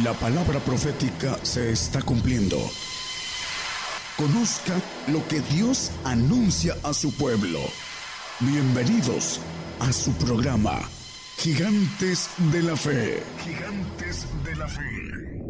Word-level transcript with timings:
La 0.00 0.14
palabra 0.14 0.58
profética 0.58 1.36
se 1.42 1.70
está 1.70 2.00
cumpliendo. 2.00 2.56
Conozca 4.16 4.72
lo 5.12 5.20
que 5.28 5.40
Dios 5.54 5.92
anuncia 6.02 6.74
a 6.82 6.94
su 6.94 7.14
pueblo. 7.14 7.58
Bienvenidos 8.40 9.38
a 9.80 9.92
su 9.92 10.12
programa, 10.12 10.78
Gigantes 11.36 12.30
de 12.50 12.62
la 12.62 12.74
Fe. 12.74 13.22
Gigantes 13.44 14.26
de 14.42 14.56
la 14.56 14.66
Fe. 14.66 15.42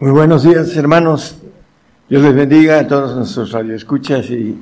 Muy 0.00 0.10
buenos 0.10 0.42
días, 0.42 0.76
hermanos. 0.76 1.36
Dios 2.08 2.24
les 2.24 2.34
bendiga 2.34 2.80
a 2.80 2.88
todos 2.88 3.16
nuestros 3.16 3.52
radioescuchas 3.52 4.28
y 4.30 4.58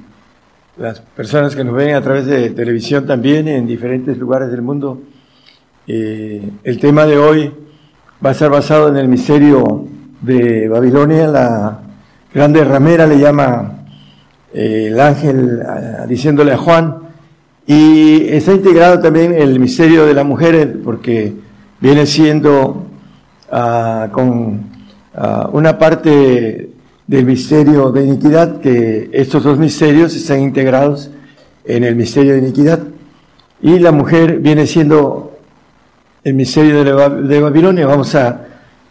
las 0.77 1.01
personas 1.01 1.57
que 1.57 1.65
nos 1.65 1.75
ven 1.75 1.95
a 1.95 2.03
través 2.03 2.27
de 2.27 2.51
televisión 2.51 3.07
también 3.07 3.49
en 3.49 3.67
diferentes 3.67 4.19
lugares 4.19 4.51
del 4.51 4.61
mundo. 4.61 5.01
Eh, 5.89 6.43
el 6.65 6.81
tema 6.81 7.07
de 7.07 7.17
hoy 7.17 7.53
va 8.25 8.31
a 8.31 8.33
estar 8.33 8.51
basado 8.51 8.89
en 8.89 8.97
el 8.97 9.07
misterio 9.07 9.87
de 10.21 10.69
Babilonia. 10.69 11.29
La 11.29 11.81
grande 12.35 12.65
ramera 12.65 13.07
le 13.07 13.21
llama 13.21 13.85
eh, 14.53 14.89
el 14.91 14.99
ángel 14.99 15.63
diciéndole 16.09 16.53
a 16.53 16.59
Juan. 16.59 16.97
Y 17.69 18.29
está 18.29 18.53
integrado 18.53 19.01
también 19.01 19.33
el 19.33 19.61
misterio 19.61 20.07
de 20.07 20.15
la 20.15 20.25
mujer 20.25 20.81
porque 20.85 21.33
viene 21.81 22.05
siendo 22.07 22.87
ah, 23.53 24.09
con 24.11 24.63
ah, 25.15 25.49
una 25.53 25.79
parte 25.79 26.71
del 27.07 27.25
misterio 27.25 27.93
de 27.93 28.05
iniquidad, 28.05 28.61
que 28.61 29.09
estos 29.13 29.45
dos 29.45 29.57
misterios 29.59 30.17
están 30.17 30.41
integrados 30.41 31.11
en 31.65 31.85
el 31.85 31.95
misterio 31.95 32.33
de 32.33 32.41
iniquidad. 32.41 32.81
Y 33.63 33.79
la 33.79 33.93
mujer 33.93 34.41
viene 34.41 34.67
siendo 34.67 35.26
el 36.27 36.35
misterio 36.35 36.83
de, 36.83 37.41
Babilonia. 37.41 37.87
Vamos 37.87 38.17
a, 38.17 38.47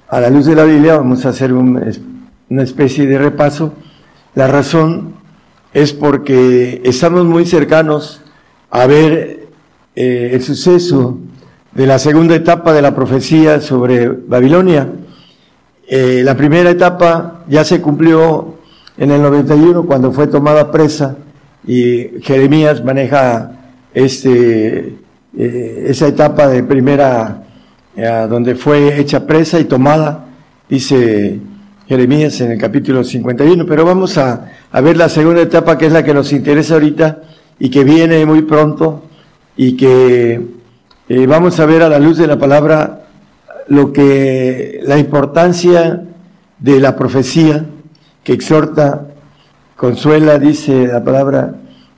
a 0.08 0.22
la 0.22 0.30
luz 0.30 0.46
de 0.46 0.56
la 0.56 0.64
Biblia, 0.64 0.96
vamos 0.96 1.26
a 1.26 1.30
hacer 1.30 1.52
una 1.52 2.64
especie 2.64 3.06
de 3.06 3.18
repaso. 3.18 3.74
La 4.36 4.48
razón 4.48 5.16
es 5.74 5.92
porque 5.92 6.82
estamos 6.86 7.26
muy 7.26 7.46
cercanos 7.46 8.22
a 8.72 8.88
ver 8.88 9.48
eh, 9.98 10.30
el 10.32 10.42
suceso 10.44 11.18
de 11.74 11.86
la 11.86 12.00
segunda 12.00 12.36
etapa 12.36 12.72
de 12.72 12.82
la 12.82 12.96
profecía 12.96 13.60
sobre 13.60 14.08
Babilonia. 14.08 14.88
Eh, 15.90 16.22
la 16.24 16.38
primera 16.38 16.70
etapa 16.70 17.44
ya 17.50 17.66
se 17.66 17.82
cumplió 17.82 18.60
en 18.98 19.12
el 19.12 19.22
91 19.22 19.86
cuando 19.86 20.14
fue 20.14 20.28
tomada 20.28 20.72
presa 20.72 21.18
y 21.68 22.22
Jeremías 22.22 22.82
maneja 22.82 23.52
este 23.94 25.05
eh, 25.38 25.86
esa 25.88 26.08
etapa 26.08 26.48
de 26.48 26.64
primera, 26.64 27.44
eh, 27.96 28.28
donde 28.30 28.56
fue 28.56 29.00
hecha 29.00 29.26
presa 29.26 29.60
y 29.60 29.66
tomada, 29.66 30.26
dice 30.70 31.40
Jeremías 31.88 32.40
en 32.42 32.52
el 32.52 32.60
capítulo 32.60 33.04
51. 33.04 33.66
Pero 33.66 33.86
vamos 33.86 34.18
a, 34.18 34.52
a 34.72 34.82
ver 34.82 34.98
la 34.98 35.10
segunda 35.10 35.42
etapa, 35.42 35.78
que 35.78 35.88
es 35.88 35.92
la 35.92 36.04
que 36.04 36.14
nos 36.14 36.32
interesa 36.34 36.76
ahorita 36.76 37.22
y 37.60 37.70
que 37.70 37.84
viene 37.84 38.26
muy 38.26 38.42
pronto 38.42 39.04
y 39.58 39.78
que 39.78 40.42
eh, 41.08 41.28
vamos 41.28 41.60
a 41.60 41.66
ver 41.66 41.84
a 41.84 41.90
la 41.90 42.00
luz 42.00 42.18
de 42.18 42.28
la 42.28 42.38
palabra 42.38 43.06
lo 43.68 43.94
que 43.94 44.80
la 44.84 44.98
importancia 44.98 46.04
de 46.60 46.80
la 46.80 46.96
profecía 46.96 47.66
que 48.24 48.34
exhorta, 48.34 49.08
consuela, 49.76 50.40
dice 50.40 50.88
la 50.88 51.04
palabra, 51.04 51.56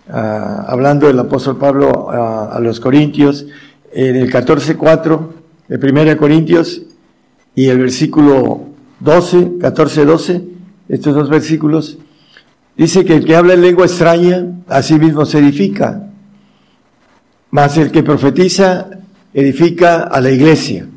hablando 0.09 1.07
del 1.07 1.19
apóstol 1.19 1.57
Pablo 1.57 2.09
a, 2.09 2.59
los 2.59 2.79
Corintios, 2.79 3.45
en 3.91 4.15
el 4.15 4.31
14.4 4.31 5.27
de 5.67 5.91
1 5.91 6.17
Corintios 6.17 6.81
y 7.55 7.67
el 7.67 7.79
versículo 7.79 8.61
12, 8.99 9.59
14-12, 9.59 10.43
estos 10.89 11.15
dos 11.15 11.29
versículos, 11.29 11.97
dice 12.75 13.03
que 13.05 13.15
el 13.15 13.25
que 13.25 13.35
habla 13.35 13.53
en 13.53 13.61
lengua 13.61 13.85
extraña, 13.85 14.45
a 14.67 14.81
sí 14.81 14.97
mismo 14.99 15.25
se 15.25 15.39
edifica, 15.39 16.09
mas 17.51 17.77
el 17.77 17.91
que 17.91 18.03
profetiza 18.03 18.87
edifica 19.33 20.03
a 20.03 20.21
la 20.21 20.31
iglesia. 20.31 20.87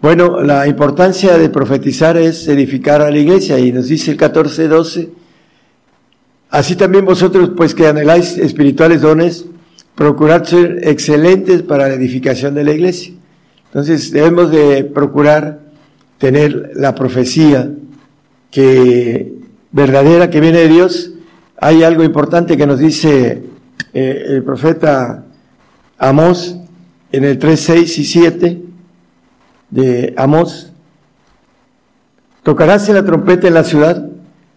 Bueno, 0.00 0.42
la 0.42 0.66
importancia 0.66 1.38
de 1.38 1.48
profetizar 1.48 2.16
es 2.16 2.48
edificar 2.48 3.02
a 3.02 3.10
la 3.10 3.18
iglesia 3.18 3.58
y 3.60 3.70
nos 3.70 3.86
dice 3.86 4.10
el 4.10 4.18
14-12, 4.18 5.10
Así 6.52 6.76
también 6.76 7.06
vosotros, 7.06 7.52
pues 7.56 7.74
que 7.74 7.86
anheláis 7.86 8.36
espirituales 8.36 9.00
dones, 9.00 9.46
procurad 9.94 10.44
ser 10.44 10.80
excelentes 10.86 11.62
para 11.62 11.88
la 11.88 11.94
edificación 11.94 12.54
de 12.54 12.62
la 12.62 12.72
iglesia. 12.72 13.14
Entonces 13.68 14.10
debemos 14.10 14.50
de 14.50 14.84
procurar 14.84 15.60
tener 16.18 16.72
la 16.74 16.94
profecía 16.94 17.70
que 18.50 19.32
verdadera 19.70 20.28
que 20.28 20.42
viene 20.42 20.58
de 20.58 20.68
Dios. 20.68 21.12
Hay 21.56 21.84
algo 21.84 22.04
importante 22.04 22.58
que 22.58 22.66
nos 22.66 22.78
dice 22.78 23.44
eh, 23.94 24.24
el 24.28 24.42
profeta 24.42 25.24
Amós 25.96 26.58
en 27.12 27.24
el 27.24 27.38
3, 27.38 27.60
6 27.60 27.98
y 27.98 28.04
7 28.04 28.62
de 29.70 30.12
Amós. 30.18 30.70
Tocaráse 32.42 32.92
la 32.92 33.06
trompeta 33.06 33.48
en 33.48 33.54
la 33.54 33.64
ciudad 33.64 34.06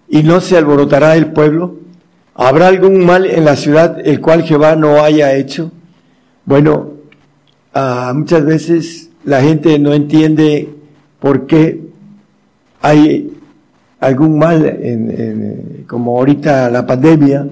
y 0.10 0.24
no 0.24 0.42
se 0.42 0.58
alborotará 0.58 1.16
el 1.16 1.32
pueblo 1.32 1.85
¿Habrá 2.38 2.68
algún 2.68 3.06
mal 3.06 3.26
en 3.26 3.46
la 3.46 3.56
ciudad 3.56 4.06
el 4.06 4.20
cual 4.20 4.44
Jehová 4.44 4.76
no 4.76 5.02
haya 5.02 5.34
hecho? 5.36 5.72
Bueno, 6.44 6.92
ah, 7.74 8.12
muchas 8.14 8.46
veces 8.46 9.10
la 9.24 9.42
gente 9.42 9.80
no 9.80 9.94
entiende 9.94 10.70
por 11.22 11.48
qué 11.48 11.80
hay 12.82 13.32
algún 14.02 14.38
mal, 14.38 14.66
en, 14.66 15.86
como 15.88 16.18
ahorita 16.18 16.70
la 16.70 16.86
pandemia, 16.86 17.48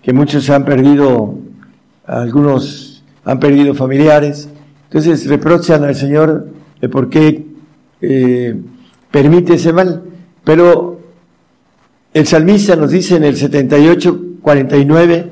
que 0.00 0.12
muchos 0.12 0.48
han 0.50 0.64
perdido, 0.64 1.34
algunos 2.06 3.02
han 3.24 3.40
perdido 3.40 3.74
familiares. 3.74 4.48
Entonces 4.84 5.26
reprochan 5.26 5.82
al 5.82 5.96
Señor 5.96 6.46
de 6.80 6.88
por 6.88 7.10
qué 7.10 7.44
eh, 8.00 8.56
permite 9.10 9.54
ese 9.54 9.72
mal. 9.72 10.04
Pero 10.44 10.91
el 12.14 12.26
salmista 12.26 12.76
nos 12.76 12.90
dice 12.90 13.16
en 13.16 13.24
el 13.24 13.36
78, 13.36 14.20
49 14.42 15.26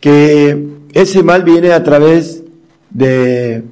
que 0.00 0.66
ese 0.92 1.22
mal 1.22 1.42
viene 1.42 1.72
a 1.72 1.82
través 1.82 2.42
de 2.90 3.64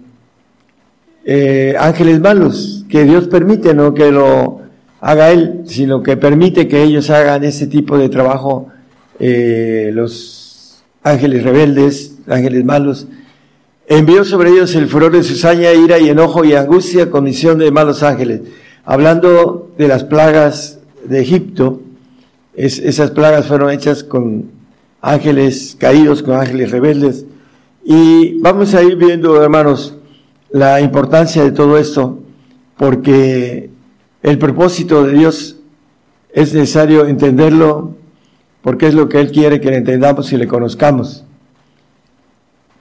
eh, 1.24 1.76
ángeles 1.78 2.20
malos, 2.20 2.84
que 2.88 3.04
Dios 3.04 3.28
permite, 3.28 3.74
no 3.74 3.94
que 3.94 4.10
lo 4.10 4.60
haga 5.00 5.30
Él, 5.30 5.62
sino 5.66 6.02
que 6.02 6.16
permite 6.16 6.66
que 6.66 6.82
ellos 6.82 7.10
hagan 7.10 7.44
ese 7.44 7.68
tipo 7.68 7.96
de 7.96 8.08
trabajo, 8.08 8.68
eh, 9.20 9.90
los 9.94 10.82
ángeles 11.04 11.44
rebeldes, 11.44 12.16
ángeles 12.26 12.64
malos. 12.64 13.06
Envió 13.86 14.24
sobre 14.24 14.50
ellos 14.50 14.74
el 14.74 14.88
furor 14.88 15.12
de 15.12 15.22
cizaña, 15.22 15.72
ira 15.72 15.98
y 15.98 16.08
enojo 16.08 16.44
y 16.44 16.54
angustia, 16.54 17.10
condición 17.10 17.58
de 17.58 17.70
malos 17.70 18.02
ángeles. 18.02 18.40
Hablando 18.84 19.70
de 19.78 19.86
las 19.86 20.02
plagas 20.02 20.80
de 21.04 21.20
Egipto, 21.20 21.82
esas 22.54 23.10
plagas 23.10 23.46
fueron 23.46 23.70
hechas 23.70 24.04
con 24.04 24.50
ángeles 25.00 25.76
caídos, 25.78 26.22
con 26.22 26.36
ángeles 26.36 26.70
rebeldes. 26.70 27.24
Y 27.84 28.38
vamos 28.40 28.74
a 28.74 28.82
ir 28.82 28.96
viendo, 28.96 29.42
hermanos, 29.42 29.96
la 30.50 30.80
importancia 30.80 31.42
de 31.42 31.52
todo 31.52 31.78
esto, 31.78 32.20
porque 32.76 33.70
el 34.22 34.38
propósito 34.38 35.04
de 35.04 35.12
Dios 35.14 35.56
es 36.32 36.54
necesario 36.54 37.06
entenderlo, 37.06 37.96
porque 38.62 38.86
es 38.86 38.94
lo 38.94 39.08
que 39.08 39.20
Él 39.20 39.32
quiere 39.32 39.60
que 39.60 39.70
le 39.70 39.78
entendamos 39.78 40.32
y 40.32 40.36
le 40.36 40.46
conozcamos. 40.46 41.24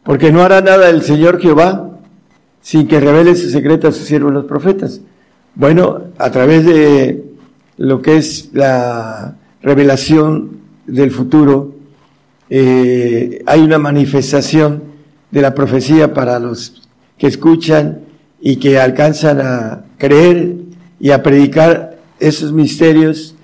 Porque 0.03 0.31
no 0.31 0.41
hará 0.41 0.61
nada 0.61 0.89
el 0.89 1.01
Señor 1.01 1.39
Jehová 1.39 1.91
sin 2.61 2.87
que 2.87 2.99
revele 2.99 3.35
su 3.35 3.49
secreto 3.49 3.87
a 3.87 3.91
sus 3.91 4.05
siervos 4.05 4.33
los 4.33 4.45
profetas. 4.45 5.01
Bueno, 5.55 6.03
a 6.17 6.31
través 6.31 6.65
de 6.65 7.23
lo 7.77 8.01
que 8.01 8.17
es 8.17 8.49
la 8.53 9.35
revelación 9.61 10.61
del 10.87 11.11
futuro, 11.11 11.75
eh, 12.49 13.43
hay 13.45 13.61
una 13.61 13.77
manifestación 13.77 14.83
de 15.31 15.41
la 15.41 15.55
profecía 15.55 16.13
para 16.13 16.39
los 16.39 16.87
que 17.17 17.27
escuchan 17.27 18.01
y 18.41 18.57
que 18.57 18.79
alcanzan 18.79 19.39
a 19.41 19.85
creer 19.97 20.55
y 20.99 21.11
a 21.11 21.23
predicar 21.23 21.97
esos 22.19 22.51
misterios 22.51 23.35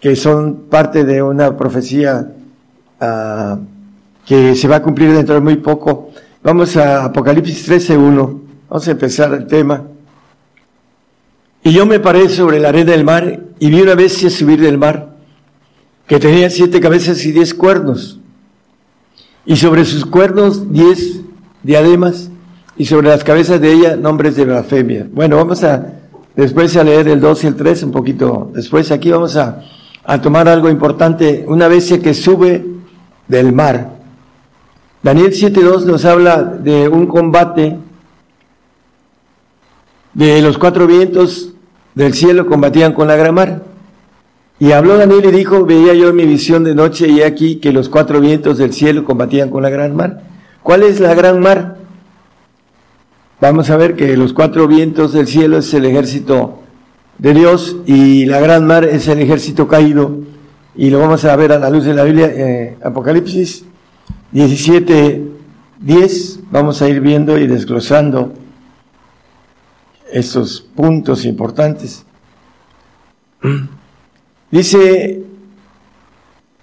que 0.00 0.16
son 0.16 0.66
parte 0.70 1.04
de 1.04 1.22
una 1.22 1.56
profecía 1.56 2.32
uh, 3.00 3.58
que 4.24 4.54
se 4.54 4.68
va 4.68 4.76
a 4.76 4.82
cumplir 4.82 5.12
dentro 5.12 5.34
de 5.34 5.40
muy 5.40 5.56
poco. 5.56 6.10
Vamos 6.42 6.76
a 6.76 7.04
Apocalipsis 7.04 7.68
13.1. 7.68 8.40
Vamos 8.68 8.88
a 8.88 8.90
empezar 8.90 9.34
el 9.34 9.46
tema. 9.46 9.82
Y 11.62 11.72
yo 11.72 11.84
me 11.84 12.00
paré 12.00 12.28
sobre 12.30 12.58
la 12.58 12.70
arena 12.70 12.92
del 12.92 13.04
mar 13.04 13.40
y 13.58 13.68
vi 13.68 13.82
una 13.82 13.94
bestia 13.94 14.30
subir 14.30 14.60
del 14.60 14.78
mar 14.78 15.09
que 16.10 16.18
tenía 16.18 16.50
siete 16.50 16.80
cabezas 16.80 17.24
y 17.24 17.30
diez 17.30 17.54
cuernos, 17.54 18.18
y 19.46 19.54
sobre 19.54 19.84
sus 19.84 20.04
cuernos 20.04 20.72
diez 20.72 21.20
diademas, 21.62 22.30
y 22.76 22.86
sobre 22.86 23.10
las 23.10 23.22
cabezas 23.22 23.60
de 23.60 23.72
ella 23.72 23.94
nombres 23.94 24.34
de 24.34 24.44
blasfemia. 24.44 25.06
Bueno, 25.12 25.36
vamos 25.36 25.62
a 25.62 26.00
después 26.34 26.76
a 26.76 26.82
leer 26.82 27.06
el 27.06 27.20
2 27.20 27.44
y 27.44 27.46
el 27.46 27.54
3 27.54 27.84
un 27.84 27.92
poquito 27.92 28.50
después. 28.52 28.90
Aquí 28.90 29.12
vamos 29.12 29.36
a, 29.36 29.62
a 30.02 30.20
tomar 30.20 30.48
algo 30.48 30.68
importante, 30.68 31.44
una 31.46 31.68
bestia 31.68 32.00
que 32.00 32.12
sube 32.12 32.66
del 33.28 33.52
mar. 33.52 33.90
Daniel 35.04 35.30
7.2 35.30 35.84
nos 35.84 36.04
habla 36.04 36.42
de 36.42 36.88
un 36.88 37.06
combate 37.06 37.78
de 40.14 40.42
los 40.42 40.58
cuatro 40.58 40.88
vientos 40.88 41.52
del 41.94 42.14
cielo 42.14 42.46
combatían 42.46 42.94
con 42.94 43.06
la 43.06 43.14
gran 43.14 43.32
mar. 43.32 43.69
Y 44.60 44.72
habló 44.72 44.98
Daniel 44.98 45.24
y 45.24 45.30
dijo, 45.30 45.64
veía 45.64 45.94
yo 45.94 46.12
mi 46.12 46.26
visión 46.26 46.64
de 46.64 46.74
noche 46.74 47.08
y 47.08 47.22
aquí 47.22 47.56
que 47.56 47.72
los 47.72 47.88
cuatro 47.88 48.20
vientos 48.20 48.58
del 48.58 48.74
cielo 48.74 49.06
combatían 49.06 49.48
con 49.48 49.62
la 49.62 49.70
gran 49.70 49.96
mar. 49.96 50.20
¿Cuál 50.62 50.82
es 50.82 51.00
la 51.00 51.14
gran 51.14 51.40
mar? 51.40 51.78
Vamos 53.40 53.70
a 53.70 53.78
ver 53.78 53.96
que 53.96 54.14
los 54.18 54.34
cuatro 54.34 54.68
vientos 54.68 55.14
del 55.14 55.26
cielo 55.26 55.56
es 55.56 55.72
el 55.72 55.86
ejército 55.86 56.60
de 57.16 57.32
Dios 57.32 57.78
y 57.86 58.26
la 58.26 58.38
gran 58.38 58.66
mar 58.66 58.84
es 58.84 59.08
el 59.08 59.20
ejército 59.20 59.66
caído. 59.66 60.18
Y 60.76 60.90
lo 60.90 60.98
vamos 60.98 61.24
a 61.24 61.34
ver 61.36 61.52
a 61.52 61.58
la 61.58 61.70
luz 61.70 61.86
de 61.86 61.94
la 61.94 62.04
Biblia, 62.04 62.26
eh, 62.26 62.76
Apocalipsis 62.84 63.64
17, 64.32 65.26
10. 65.80 66.40
Vamos 66.50 66.82
a 66.82 66.88
ir 66.90 67.00
viendo 67.00 67.38
y 67.38 67.46
desglosando 67.46 68.34
estos 70.12 70.60
puntos 70.60 71.24
importantes. 71.24 72.04
Dice, 74.50 75.22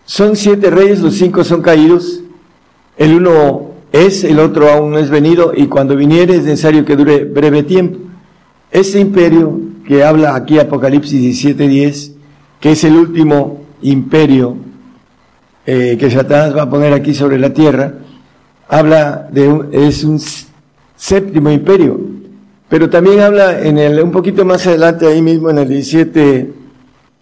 son 0.06 0.36
siete 0.36 0.70
reyes, 0.70 1.00
los 1.00 1.16
cinco 1.16 1.44
son 1.44 1.62
caídos, 1.62 2.22
el 2.98 3.14
uno 3.14 3.72
es, 3.92 4.24
el 4.24 4.40
otro 4.40 4.70
aún 4.70 4.92
no 4.92 4.98
es 4.98 5.10
venido, 5.10 5.54
y 5.56 5.68
cuando 5.68 5.96
viniere 5.96 6.36
es 6.36 6.44
necesario 6.44 6.84
que 6.84 6.96
dure 6.96 7.24
breve 7.24 7.64
tiempo. 7.64 8.00
Este 8.72 9.00
imperio 9.00 9.60
que 9.86 10.04
habla 10.04 10.36
aquí 10.36 10.60
Apocalipsis 10.60 11.44
17:10, 11.44 12.14
que 12.60 12.72
es 12.72 12.84
el 12.84 12.96
último 12.98 13.62
imperio 13.82 14.58
eh, 15.66 15.98
que 16.00 16.12
Satanás 16.12 16.56
va 16.56 16.64
a 16.64 16.70
poner 16.70 16.94
aquí 16.94 17.14
sobre 17.14 17.38
la 17.38 17.54
tierra, 17.54 17.94
habla 18.68 19.28
de 19.32 19.48
un, 19.48 19.68
es 19.72 20.04
un 20.04 20.20
séptimo 20.96 21.52
imperio, 21.52 22.00
pero 22.70 22.90
también 22.90 23.22
habla 23.22 23.62
en 23.62 23.78
el, 23.78 24.02
un 24.02 24.12
poquito 24.12 24.44
más 24.46 24.66
adelante, 24.68 25.08
ahí 25.08 25.22
mismo 25.22 25.50
en 25.50 25.60
el 25.60 25.68
17, 25.70 26.54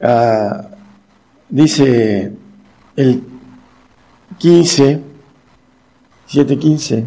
ah, 0.01 0.69
dice 1.49 2.31
el 2.95 3.23
15, 4.37 5.01
7.15, 6.29 7.03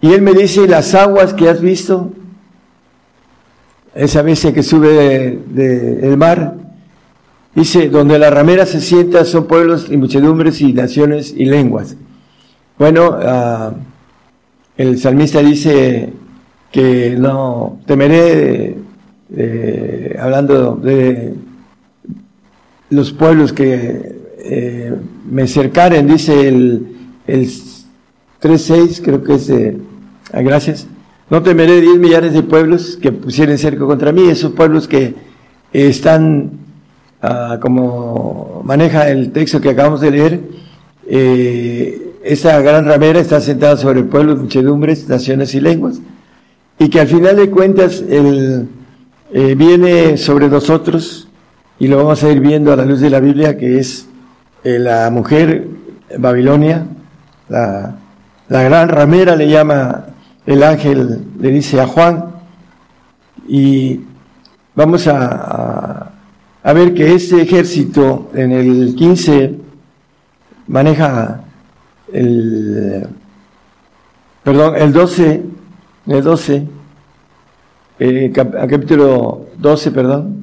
y 0.00 0.12
él 0.12 0.22
me 0.22 0.32
dice, 0.32 0.68
las 0.68 0.94
aguas 0.94 1.34
que 1.34 1.48
has 1.48 1.60
visto, 1.60 2.12
esa 3.94 4.22
bestia 4.22 4.52
que 4.52 4.62
sube 4.62 5.38
del 5.48 6.16
mar, 6.16 6.54
dice, 7.54 7.88
donde 7.88 8.18
la 8.18 8.30
ramera 8.30 8.64
se 8.64 8.80
sienta 8.80 9.24
son 9.24 9.46
pueblos 9.46 9.88
y 9.90 9.96
muchedumbres 9.96 10.60
y 10.60 10.72
naciones 10.72 11.34
y 11.36 11.46
lenguas. 11.46 11.96
Bueno, 12.78 13.18
ah, 13.20 13.72
el 14.76 14.98
salmista 14.98 15.40
dice, 15.40 16.12
que 16.70 17.16
no 17.18 17.80
temeré, 17.86 18.76
hablando 20.18 20.76
de 20.76 21.34
los 22.90 23.12
pueblos 23.12 23.52
que 23.52 24.16
eh, 24.38 24.94
me 25.30 25.46
cercaren, 25.46 26.06
dice 26.06 26.48
el, 26.48 26.96
el 27.26 27.46
3.6, 27.46 29.00
creo 29.04 29.22
que 29.22 29.34
es 29.34 29.46
de, 29.48 29.76
ah, 30.32 30.40
gracias, 30.40 30.86
no 31.28 31.42
temeré 31.42 31.80
diez 31.80 31.98
millares 31.98 32.32
de 32.32 32.42
pueblos 32.42 32.98
que 33.00 33.12
pusieren 33.12 33.58
cerco 33.58 33.86
contra 33.86 34.12
mí, 34.12 34.28
esos 34.28 34.52
pueblos 34.52 34.88
que 34.88 35.14
están, 35.72 36.52
ah, 37.20 37.58
como 37.60 38.62
maneja 38.64 39.10
el 39.10 39.32
texto 39.32 39.60
que 39.60 39.70
acabamos 39.70 40.00
de 40.00 40.10
leer, 40.10 40.40
eh, 41.06 42.14
esa 42.22 42.60
gran 42.60 42.86
ramera 42.86 43.20
está 43.20 43.40
sentada 43.40 43.76
sobre 43.76 44.02
pueblos, 44.02 44.38
muchedumbres, 44.38 45.08
naciones 45.08 45.54
y 45.54 45.60
lenguas 45.60 46.00
y 46.78 46.88
que 46.90 47.00
al 47.00 47.08
final 47.08 47.36
de 47.36 47.50
cuentas 47.50 48.04
el, 48.08 48.68
eh, 49.32 49.54
viene 49.54 50.16
sobre 50.16 50.48
nosotros 50.48 51.28
y 51.78 51.88
lo 51.88 51.98
vamos 51.98 52.22
a 52.24 52.30
ir 52.30 52.40
viendo 52.40 52.72
a 52.72 52.76
la 52.76 52.84
luz 52.84 53.00
de 53.00 53.10
la 53.10 53.20
Biblia 53.20 53.56
que 53.56 53.78
es 53.78 54.08
eh, 54.64 54.78
la 54.78 55.10
mujer 55.10 55.66
Babilonia, 56.18 56.86
la, 57.48 57.96
la, 58.48 58.62
gran 58.62 58.88
ramera 58.88 59.36
le 59.36 59.48
llama 59.48 60.06
el 60.46 60.62
ángel, 60.62 61.24
le 61.38 61.50
dice 61.50 61.80
a 61.80 61.86
Juan. 61.86 62.24
Y 63.46 64.00
vamos 64.74 65.06
a, 65.06 66.12
a, 66.62 66.72
ver 66.72 66.94
que 66.94 67.14
ese 67.14 67.42
ejército 67.42 68.30
en 68.34 68.52
el 68.52 68.94
15 68.94 69.54
maneja 70.66 71.44
el, 72.12 73.06
perdón, 74.42 74.76
el 74.76 74.92
12 74.92 75.42
el 76.08 76.24
12, 76.24 76.66
eh, 77.98 78.32
capítulo 78.32 79.46
12, 79.58 79.90
perdón, 79.90 80.36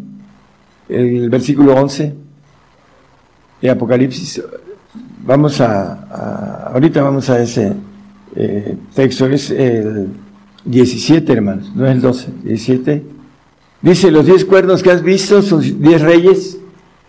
el 0.89 1.29
versículo 1.29 1.75
11 1.75 2.13
de 3.61 3.69
Apocalipsis. 3.69 4.43
Vamos 5.25 5.59
a, 5.61 6.71
ahorita 6.71 7.01
vamos 7.01 7.29
a 7.29 7.41
ese 7.41 7.73
eh, 8.35 8.77
texto, 8.93 9.25
es 9.27 9.49
el 9.51 10.09
17, 10.65 11.33
hermanos, 11.33 11.71
no 11.75 11.85
es 11.85 11.91
el 11.91 12.01
12, 12.01 12.27
17. 12.43 13.03
Dice, 13.81 14.11
los 14.11 14.25
diez 14.25 14.45
cuernos 14.45 14.83
que 14.83 14.91
has 14.91 15.03
visto 15.03 15.41
son 15.41 15.61
diez 15.81 16.01
reyes 16.01 16.57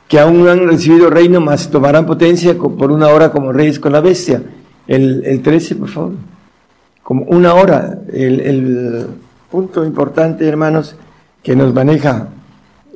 que 0.09 0.21
aún 0.21 0.45
no 0.45 0.51
han 0.51 0.69
recibido 0.69 1.11
reino, 1.11 1.41
mas 1.41 1.71
tomarán 1.71 2.07
potencia 2.07 2.57
por 2.57 2.93
una 2.93 3.09
hora 3.09 3.33
como 3.33 3.53
reyes 3.53 3.81
con 3.81 3.93
la 3.93 4.01
bestia. 4.01 4.43
El, 4.87 5.25
el 5.25 5.43
13, 5.43 5.77
por 5.77 5.89
favor 5.89 6.13
como 7.07 7.23
una 7.27 7.55
hora. 7.55 8.01
El, 8.13 9.07
punto 9.51 9.85
importante, 9.85 10.47
hermanos, 10.47 10.97
que 11.43 11.55
nos 11.55 11.73
maneja, 11.73 12.29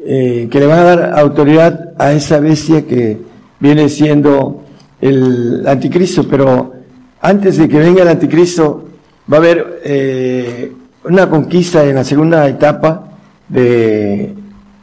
eh, 0.05 0.49
que 0.51 0.61
le 0.61 0.67
va 0.67 0.81
a 0.81 0.85
dar 0.85 1.19
autoridad 1.19 1.95
a 1.99 2.13
esa 2.13 2.41
bestia 2.41 2.87
que 2.87 3.19
viene 3.61 3.89
siendo 3.89 4.63
el 5.01 5.67
anticristo, 5.67 6.27
pero 6.29 6.73
antes 7.21 7.59
de 7.59 7.69
que 7.69 7.79
venga 7.79 8.03
el 8.03 8.09
anticristo 8.09 8.89
va 9.31 9.37
a 9.37 9.41
haber 9.41 9.81
eh, 9.85 10.73
una 11.05 11.29
conquista 11.29 11.85
en 11.85 11.95
la 11.95 12.05
segunda 12.05 12.49
etapa 12.49 13.09
de 13.49 14.35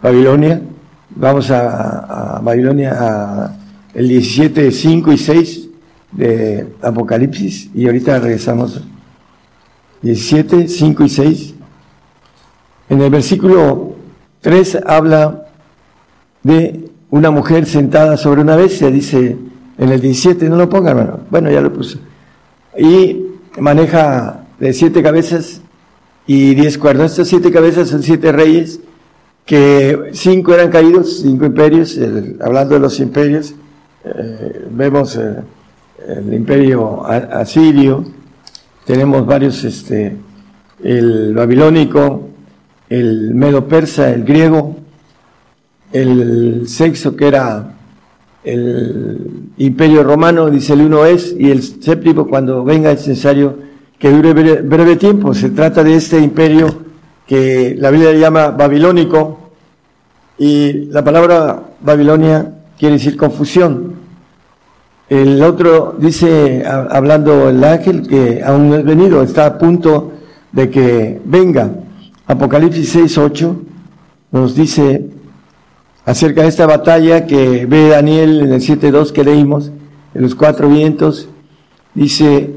Babilonia. 0.01 0.61
Vamos 1.15 1.51
a, 1.51 2.37
a 2.37 2.39
Babilonia 2.39 2.95
a 2.97 3.57
el 3.93 4.07
17, 4.07 4.71
5 4.71 5.11
y 5.11 5.17
6 5.17 5.69
de 6.11 6.67
Apocalipsis 6.81 7.69
y 7.73 7.87
ahorita 7.87 8.19
regresamos 8.19 8.81
17, 10.01 10.67
5 10.67 11.03
y 11.03 11.09
6. 11.09 11.53
En 12.89 13.01
el 13.01 13.09
versículo 13.09 13.95
3 14.41 14.79
habla 14.85 15.47
de 16.43 16.89
una 17.09 17.31
mujer 17.31 17.65
sentada 17.65 18.17
sobre 18.17 18.41
una 18.41 18.55
bestia, 18.55 18.89
dice 18.89 19.37
en 19.77 19.89
el 19.89 20.01
17, 20.01 20.49
no 20.49 20.55
lo 20.55 20.69
ponga 20.69 20.91
hermano, 20.91 21.19
bueno 21.29 21.51
ya 21.51 21.61
lo 21.61 21.71
puse. 21.73 21.97
Y 22.77 23.25
maneja 23.59 24.45
de 24.59 24.73
siete 24.73 25.03
cabezas 25.03 25.61
y 26.25 26.55
diez 26.55 26.77
cuernos. 26.77 27.11
Estas 27.11 27.27
siete 27.27 27.51
cabezas 27.51 27.89
son 27.89 28.03
siete 28.03 28.31
reyes, 28.31 28.79
que 29.45 30.09
cinco 30.13 30.53
eran 30.53 30.69
caídos, 30.69 31.21
cinco 31.21 31.45
imperios, 31.45 31.97
hablando 32.41 32.75
de 32.75 32.79
los 32.79 32.99
imperios, 32.99 33.55
eh, 34.03 34.67
vemos 34.71 35.15
eh, 35.15 35.35
el 36.07 36.33
imperio 36.33 37.05
asirio, 37.05 38.03
tenemos 38.85 39.25
varios, 39.25 39.63
este, 39.63 40.15
el 40.83 41.33
babilónico, 41.33 42.26
el 42.89 43.33
medo 43.33 43.67
persa, 43.67 44.09
el 44.11 44.23
griego, 44.23 44.77
el 45.91 46.67
sexo 46.67 47.15
que 47.15 47.27
era 47.27 47.73
el 48.43 49.49
imperio 49.57 50.03
romano, 50.03 50.49
dice 50.49 50.73
el 50.73 50.81
uno 50.81 51.05
es, 51.05 51.35
y 51.37 51.51
el 51.51 51.61
séptimo 51.63 52.27
cuando 52.27 52.63
venga 52.63 52.91
es 52.91 53.07
necesario 53.07 53.57
que 53.99 54.11
dure 54.11 54.33
breve, 54.33 54.95
tiempo. 54.95 55.33
Se 55.33 55.49
trata 55.49 55.83
de 55.83 55.95
este 55.95 56.19
imperio 56.19 56.67
que 57.25 57.75
la 57.77 57.91
Biblia 57.91 58.13
llama 58.13 58.49
babilónico, 58.49 59.51
y 60.37 60.85
la 60.91 61.03
palabra 61.03 61.63
Babilonia 61.81 62.53
quiere 62.77 62.93
decir 62.93 63.17
confusión. 63.17 63.95
El 65.09 65.41
otro 65.41 65.95
dice, 65.97 66.63
hablando 66.65 67.49
el 67.49 67.63
ángel, 67.63 68.07
que 68.07 68.41
aún 68.43 68.69
no 68.69 68.75
es 68.75 68.85
venido, 68.85 69.23
está 69.23 69.45
a 69.45 69.57
punto 69.57 70.13
de 70.51 70.69
que 70.69 71.21
venga. 71.25 71.71
Apocalipsis 72.27 72.89
6, 72.89 73.17
8 73.17 73.61
nos 74.31 74.53
dice 74.53 75.05
acerca 76.05 76.41
de 76.41 76.49
esta 76.49 76.65
batalla 76.65 77.25
que 77.25 77.65
ve 77.65 77.89
Daniel 77.89 78.41
en 78.41 78.51
el 78.51 78.61
7.2 78.61 79.11
que 79.11 79.23
leímos, 79.23 79.71
en 80.13 80.21
los 80.21 80.35
cuatro 80.35 80.69
vientos, 80.69 81.29
dice, 81.93 82.51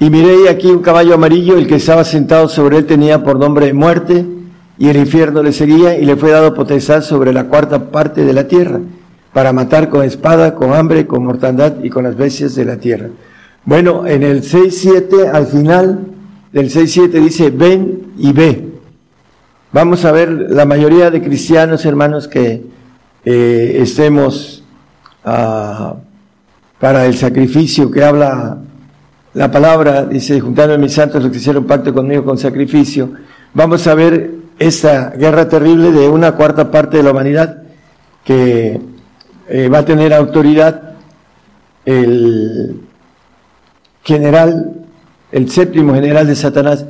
Y 0.00 0.10
miré 0.10 0.48
aquí 0.48 0.68
un 0.68 0.80
caballo 0.80 1.14
amarillo, 1.14 1.56
el 1.56 1.66
que 1.66 1.76
estaba 1.76 2.04
sentado 2.04 2.48
sobre 2.48 2.78
él 2.78 2.86
tenía 2.86 3.22
por 3.22 3.38
nombre 3.38 3.72
muerte, 3.72 4.24
y 4.78 4.88
el 4.88 4.96
infierno 4.96 5.42
le 5.42 5.52
seguía, 5.52 5.98
y 5.98 6.04
le 6.04 6.16
fue 6.16 6.30
dado 6.30 6.54
potestad 6.54 7.02
sobre 7.02 7.32
la 7.32 7.44
cuarta 7.44 7.90
parte 7.90 8.24
de 8.24 8.32
la 8.32 8.48
tierra, 8.48 8.80
para 9.32 9.52
matar 9.52 9.88
con 9.88 10.02
espada, 10.02 10.54
con 10.54 10.72
hambre, 10.74 11.06
con 11.06 11.24
mortandad 11.24 11.82
y 11.82 11.90
con 11.90 12.04
las 12.04 12.16
bestias 12.16 12.54
de 12.54 12.64
la 12.64 12.76
tierra. 12.76 13.08
Bueno, 13.64 14.06
en 14.06 14.22
el 14.22 14.42
6.7, 14.42 15.30
al 15.32 15.46
final 15.46 16.00
del 16.52 16.70
6.7 16.70 17.08
dice, 17.22 17.50
ven 17.50 18.12
y 18.18 18.32
ve. 18.32 18.73
Vamos 19.74 20.04
a 20.04 20.12
ver 20.12 20.30
la 20.30 20.66
mayoría 20.66 21.10
de 21.10 21.20
cristianos, 21.20 21.84
hermanos, 21.84 22.28
que 22.28 22.62
eh, 23.24 23.78
estemos 23.80 24.62
ah, 25.24 25.96
para 26.78 27.06
el 27.06 27.16
sacrificio 27.16 27.90
que 27.90 28.04
habla 28.04 28.58
la 29.32 29.50
palabra, 29.50 30.04
dice, 30.04 30.38
juntando 30.38 30.74
a 30.74 30.78
mis 30.78 30.92
santos 30.92 31.20
los 31.20 31.32
que 31.32 31.38
hicieron 31.38 31.64
pacto 31.64 31.92
conmigo 31.92 32.24
con 32.24 32.38
sacrificio, 32.38 33.14
vamos 33.52 33.84
a 33.88 33.96
ver 33.96 34.30
esta 34.60 35.10
guerra 35.10 35.48
terrible 35.48 35.90
de 35.90 36.08
una 36.08 36.36
cuarta 36.36 36.70
parte 36.70 36.98
de 36.98 37.02
la 37.02 37.10
humanidad 37.10 37.64
que 38.22 38.80
eh, 39.48 39.68
va 39.68 39.78
a 39.78 39.84
tener 39.84 40.14
autoridad 40.14 40.92
el 41.84 42.80
general, 44.04 44.86
el 45.32 45.50
séptimo 45.50 45.94
general 45.94 46.28
de 46.28 46.36
Satanás, 46.36 46.86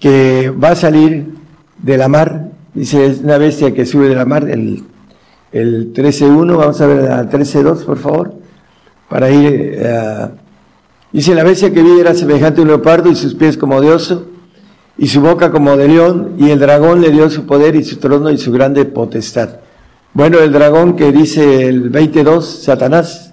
que 0.00 0.50
va 0.50 0.70
a 0.70 0.74
salir 0.74 1.45
de 1.78 1.96
la 1.96 2.08
mar, 2.08 2.48
dice, 2.74 3.06
es 3.06 3.20
una 3.20 3.38
bestia 3.38 3.74
que 3.74 3.86
sube 3.86 4.08
de 4.08 4.14
la 4.14 4.24
mar, 4.24 4.48
el, 4.48 4.84
el 5.52 5.92
13.1, 5.92 6.56
vamos 6.56 6.80
a 6.80 6.86
ver 6.86 7.10
al 7.10 7.30
13.2, 7.30 7.84
por 7.84 7.98
favor, 7.98 8.34
para 9.08 9.30
ir 9.30 9.84
a... 9.86 10.32
Dice, 11.12 11.34
la 11.34 11.44
bestia 11.44 11.72
que 11.72 11.82
vi 11.82 12.00
era 12.00 12.14
semejante 12.14 12.60
a 12.60 12.62
un 12.62 12.68
leopardo 12.68 13.10
y 13.10 13.14
sus 13.14 13.34
pies 13.34 13.56
como 13.56 13.80
de 13.80 13.90
oso 13.90 14.26
y 14.98 15.08
su 15.08 15.20
boca 15.20 15.50
como 15.50 15.76
de 15.76 15.88
león 15.88 16.34
y 16.38 16.50
el 16.50 16.58
dragón 16.58 17.00
le 17.00 17.10
dio 17.10 17.30
su 17.30 17.46
poder 17.46 17.76
y 17.76 17.84
su 17.84 17.96
trono 17.96 18.30
y 18.30 18.38
su 18.38 18.52
grande 18.52 18.84
potestad. 18.84 19.60
Bueno, 20.14 20.38
el 20.38 20.52
dragón 20.52 20.96
que 20.96 21.12
dice 21.12 21.68
el 21.68 21.90
22, 21.90 22.62
Satanás, 22.62 23.32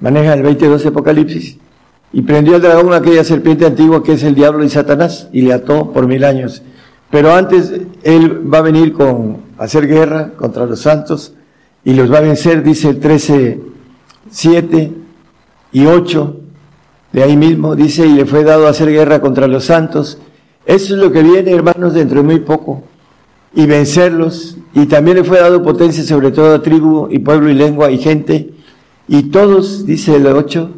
maneja 0.00 0.34
el 0.34 0.42
22 0.42 0.86
Apocalipsis 0.86 1.58
y 2.12 2.22
prendió 2.22 2.56
el 2.56 2.62
dragón 2.62 2.92
aquella 2.92 3.24
serpiente 3.24 3.66
antigua 3.66 4.02
que 4.02 4.12
es 4.12 4.22
el 4.22 4.34
diablo 4.34 4.64
y 4.64 4.70
Satanás 4.70 5.28
y 5.32 5.42
le 5.42 5.52
ató 5.52 5.92
por 5.92 6.06
mil 6.06 6.24
años. 6.24 6.62
Pero 7.10 7.34
antes 7.34 7.72
él 8.02 8.52
va 8.52 8.58
a 8.58 8.62
venir 8.62 8.92
con 8.92 9.38
hacer 9.56 9.86
guerra 9.86 10.32
contra 10.36 10.66
los 10.66 10.80
santos 10.80 11.34
y 11.84 11.94
los 11.94 12.12
va 12.12 12.18
a 12.18 12.22
vencer, 12.22 12.62
dice 12.62 12.90
el 12.90 13.00
13, 13.00 13.60
7 14.30 14.92
y 15.72 15.86
8 15.86 16.36
de 17.12 17.22
ahí 17.22 17.36
mismo, 17.36 17.74
dice, 17.74 18.06
y 18.06 18.12
le 18.12 18.26
fue 18.26 18.44
dado 18.44 18.66
hacer 18.66 18.90
guerra 18.90 19.20
contra 19.20 19.46
los 19.48 19.64
santos. 19.64 20.18
Eso 20.66 20.94
es 20.94 21.00
lo 21.00 21.10
que 21.10 21.22
viene, 21.22 21.52
hermanos, 21.52 21.94
dentro 21.94 22.18
de 22.18 22.24
muy 22.24 22.40
poco. 22.40 22.82
Y 23.54 23.64
vencerlos. 23.64 24.58
Y 24.74 24.86
también 24.86 25.16
le 25.16 25.24
fue 25.24 25.40
dado 25.40 25.62
potencia 25.62 26.04
sobre 26.04 26.30
toda 26.30 26.62
tribu 26.62 27.08
y 27.10 27.20
pueblo 27.20 27.48
y 27.48 27.54
lengua 27.54 27.90
y 27.90 27.96
gente. 27.98 28.50
Y 29.08 29.24
todos, 29.24 29.86
dice 29.86 30.16
el 30.16 30.26
8, 30.26 30.70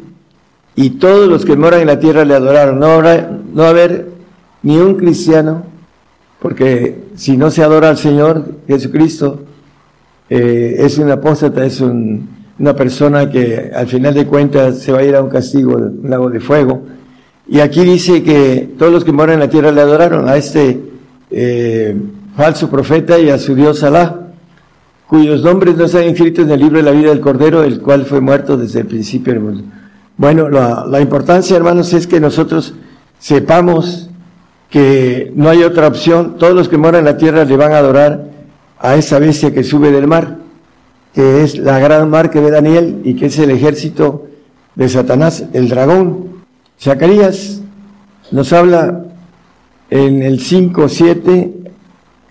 y 0.75 0.91
todos 0.91 1.27
los 1.27 1.43
que 1.43 1.57
moran 1.57 1.81
en 1.81 1.87
la 1.87 1.99
tierra 1.99 2.23
le 2.23 2.33
adoraron. 2.33 2.79
No, 2.79 2.87
habrá, 2.87 3.29
no 3.53 3.63
haber 3.63 4.09
ni 4.63 4.77
un 4.77 4.95
cristiano, 4.95 5.65
porque 6.41 7.03
si 7.15 7.37
no 7.37 7.51
se 7.51 7.61
adora 7.61 7.89
al 7.89 7.97
Señor 7.97 8.43
Jesucristo, 8.67 9.43
eh, 10.27 10.75
es 10.79 10.97
un 10.97 11.11
apóstata, 11.11 11.63
es 11.63 11.79
un, 11.81 12.27
una 12.57 12.75
persona 12.75 13.29
que 13.29 13.71
al 13.73 13.85
final 13.85 14.15
de 14.15 14.25
cuentas 14.25 14.79
se 14.79 14.91
va 14.91 14.99
a 14.99 15.03
ir 15.03 15.15
a 15.15 15.21
un 15.21 15.29
castigo, 15.29 15.75
un 15.75 16.09
lago 16.09 16.31
de 16.31 16.39
fuego. 16.39 16.81
Y 17.47 17.59
aquí 17.59 17.81
dice 17.81 18.23
que 18.23 18.69
todos 18.75 18.91
los 18.91 19.03
que 19.03 19.11
moran 19.11 19.35
en 19.35 19.41
la 19.41 19.49
tierra 19.49 19.71
le 19.71 19.81
adoraron 19.81 20.27
a 20.27 20.35
este 20.35 20.81
eh, 21.29 21.95
falso 22.35 22.71
profeta 22.71 23.19
y 23.19 23.29
a 23.29 23.37
su 23.37 23.53
dios 23.53 23.83
Alá, 23.83 24.31
cuyos 25.05 25.43
nombres 25.43 25.77
no 25.77 25.85
están 25.85 26.05
inscritos 26.05 26.45
en 26.45 26.51
el 26.51 26.59
libro 26.59 26.77
de 26.77 26.83
la 26.83 26.91
vida 26.91 27.09
del 27.09 27.19
Cordero, 27.19 27.61
el 27.61 27.81
cual 27.81 28.05
fue 28.05 28.19
muerto 28.19 28.57
desde 28.57 28.79
el 28.79 28.87
principio 28.87 29.33
del 29.33 29.43
mundo. 29.43 29.63
Bueno, 30.17 30.49
la, 30.49 30.87
la 30.87 31.01
importancia, 31.01 31.55
hermanos, 31.55 31.93
es 31.93 32.07
que 32.07 32.19
nosotros 32.19 32.73
sepamos 33.19 34.10
que 34.71 35.31
no 35.35 35.49
hay 35.49 35.61
otra 35.61 35.87
opción. 35.87 36.37
Todos 36.39 36.55
los 36.55 36.67
que 36.67 36.77
moran 36.77 36.99
en 36.99 37.05
la 37.05 37.17
tierra 37.17 37.45
le 37.45 37.55
van 37.55 37.73
a 37.73 37.77
adorar 37.77 38.23
a 38.79 38.95
esa 38.95 39.19
bestia 39.19 39.53
que 39.53 39.63
sube 39.63 39.91
del 39.91 40.07
mar 40.07 40.41
que 41.13 41.43
es 41.43 41.57
la 41.57 41.79
gran 41.79 42.09
mar 42.09 42.29
que 42.29 42.39
ve 42.39 42.51
Daniel 42.51 43.01
y 43.03 43.15
que 43.15 43.27
es 43.27 43.37
el 43.39 43.51
ejército 43.51 44.27
de 44.75 44.87
Satanás, 44.87 45.45
el 45.53 45.69
dragón. 45.69 46.43
Zacarías 46.79 47.61
nos 48.31 48.53
habla 48.53 49.05
en 49.89 50.23
el 50.23 50.39
5, 50.39 50.87
7 50.87 51.53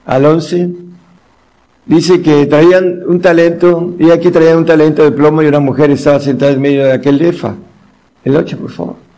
al 0.07 0.25
11, 0.25 0.71
dice 1.85 2.23
que 2.23 2.47
traían 2.47 3.03
un 3.07 3.21
talento, 3.21 3.95
y 3.99 4.11
aquí 4.11 4.31
traían 4.31 4.59
un 4.59 4.67
talento 4.67 5.05
de 5.05 5.13
plomo 5.13 5.43
y 5.43 5.47
una 5.47 5.61
mujer 5.61 5.91
estaba 5.91 6.19
sentada 6.19 6.53
en 6.53 6.61
medio 6.61 6.85
de 6.85 6.93
aquel 6.93 7.19
lefa. 7.19 7.55
El 8.25 8.37
8, 8.37 8.59
por 8.59 8.71
favor. 8.71 9.10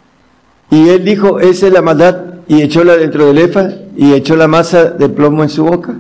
Y 0.73 0.89
él 0.89 1.05
dijo, 1.05 1.39
esa 1.39 1.67
es 1.67 1.73
la 1.73 1.83
maldad, 1.83 2.33
y 2.49 2.63
echóla 2.63 2.97
dentro 2.97 3.27
del 3.27 3.37
lefa 3.37 3.69
y 3.95 4.15
echó 4.15 4.37
la 4.37 4.49
masa 4.49 4.85
de 4.85 5.11
plomo 5.11 5.43
en 5.43 5.51
su 5.51 5.65
boca. 5.65 5.95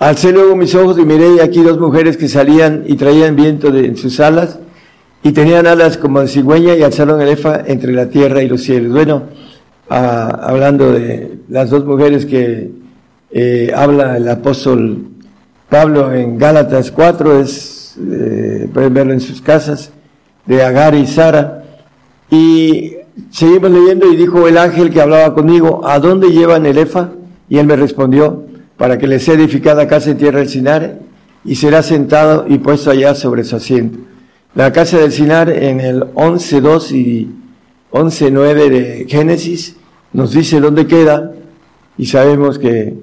Alcé 0.00 0.32
luego 0.32 0.56
mis 0.56 0.74
ojos 0.74 0.98
y 0.98 1.04
miré 1.04 1.40
aquí 1.40 1.62
dos 1.62 1.78
mujeres 1.78 2.16
que 2.16 2.28
salían 2.28 2.82
y 2.86 2.96
traían 2.96 3.36
viento 3.36 3.68
en 3.68 3.96
sus 3.96 4.18
alas 4.18 4.58
y 5.22 5.30
tenían 5.30 5.68
alas 5.68 5.98
como 5.98 6.20
de 6.20 6.26
cigüeña 6.26 6.74
y 6.74 6.82
alzaron 6.82 7.22
el 7.22 7.28
efa 7.28 7.62
entre 7.64 7.92
la 7.92 8.08
tierra 8.08 8.42
y 8.42 8.48
los 8.48 8.62
cielos. 8.62 8.92
Bueno, 8.92 9.22
ah, 9.88 10.40
hablando 10.42 10.92
de 10.92 11.38
las 11.48 11.70
dos 11.70 11.84
mujeres 11.84 12.26
que 12.26 12.72
eh, 13.30 13.72
habla 13.72 14.16
el 14.16 14.28
apóstol 14.28 14.98
Pablo 15.68 16.12
en 16.12 16.38
Gálatas 16.38 16.90
4, 16.90 17.40
es, 17.40 17.96
eh, 17.98 18.68
pueden 18.74 18.92
verlo 18.92 19.12
en 19.12 19.20
sus 19.20 19.40
casas, 19.40 19.92
de 20.44 20.62
Agar 20.62 20.96
y 20.96 21.06
Sara. 21.06 21.62
Y 22.30 22.96
seguimos 23.30 23.70
leyendo 23.70 24.10
y 24.12 24.16
dijo 24.16 24.48
el 24.48 24.58
ángel 24.58 24.90
que 24.90 25.00
hablaba 25.00 25.34
conmigo, 25.34 25.86
¿a 25.86 25.98
dónde 25.98 26.30
llevan 26.30 26.66
el 26.66 26.78
efa? 26.78 27.10
Y 27.48 27.58
él 27.58 27.66
me 27.66 27.76
respondió, 27.76 28.44
para 28.76 28.98
que 28.98 29.06
le 29.06 29.18
sea 29.18 29.34
edificada 29.34 29.86
casa 29.86 30.10
en 30.10 30.18
tierra 30.18 30.38
del 30.38 30.48
Sinar, 30.48 30.98
y 31.44 31.56
será 31.56 31.82
sentado 31.82 32.46
y 32.48 32.58
puesto 32.58 32.90
allá 32.90 33.14
sobre 33.14 33.44
su 33.44 33.56
asiento. 33.56 33.98
La 34.54 34.72
casa 34.72 34.98
del 34.98 35.12
Sinar 35.12 35.50
en 35.50 35.80
el 35.80 36.02
11.2 36.02 36.92
y 36.92 37.30
11.9 37.90 38.68
de 38.68 39.06
Génesis 39.08 39.76
nos 40.12 40.32
dice 40.32 40.60
dónde 40.60 40.86
queda, 40.86 41.32
y 41.98 42.06
sabemos 42.06 42.58
que 42.58 42.94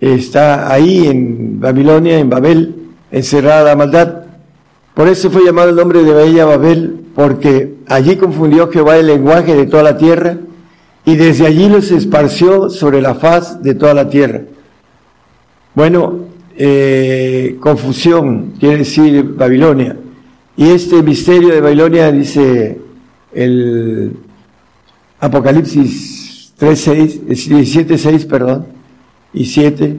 está 0.00 0.72
ahí 0.72 1.06
en 1.06 1.60
Babilonia, 1.60 2.18
en 2.18 2.30
Babel, 2.30 2.74
encerrada 3.10 3.64
la 3.64 3.76
maldad. 3.76 4.22
Por 4.94 5.08
eso 5.08 5.30
fue 5.30 5.44
llamado 5.44 5.70
el 5.70 5.76
nombre 5.76 6.02
de 6.02 6.12
Bahía 6.12 6.44
Babel, 6.44 6.97
porque 7.18 7.74
allí 7.88 8.14
confundió 8.14 8.70
Jehová 8.70 8.96
el 8.96 9.08
lenguaje 9.08 9.56
de 9.56 9.66
toda 9.66 9.82
la 9.82 9.96
tierra, 9.96 10.36
y 11.04 11.16
desde 11.16 11.48
allí 11.48 11.68
los 11.68 11.90
esparció 11.90 12.70
sobre 12.70 13.02
la 13.02 13.16
faz 13.16 13.60
de 13.60 13.74
toda 13.74 13.92
la 13.92 14.08
tierra. 14.08 14.42
Bueno, 15.74 16.20
eh, 16.56 17.56
confusión 17.58 18.52
quiere 18.60 18.78
decir 18.78 19.24
Babilonia. 19.34 19.96
Y 20.56 20.68
este 20.68 21.02
misterio 21.02 21.48
de 21.48 21.60
Babilonia 21.60 22.12
dice 22.12 22.78
el 23.34 24.12
Apocalipsis 25.18 26.52
3, 26.56 27.26
17, 27.26 27.98
6, 27.98 28.26
perdón, 28.26 28.66
y 29.32 29.44
7. 29.44 29.96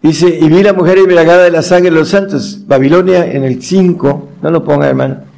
Dice, 0.00 0.38
y 0.40 0.48
vi 0.48 0.62
la 0.62 0.74
mujer 0.74 0.98
embriagada 0.98 1.42
de 1.42 1.50
la 1.50 1.62
sangre 1.62 1.90
de 1.90 1.96
los 1.96 2.10
santos. 2.10 2.60
Babilonia 2.68 3.26
en 3.32 3.42
el 3.42 3.60
5, 3.60 4.28
no 4.40 4.50
lo 4.52 4.62
ponga 4.62 4.86
hermano. 4.86 5.31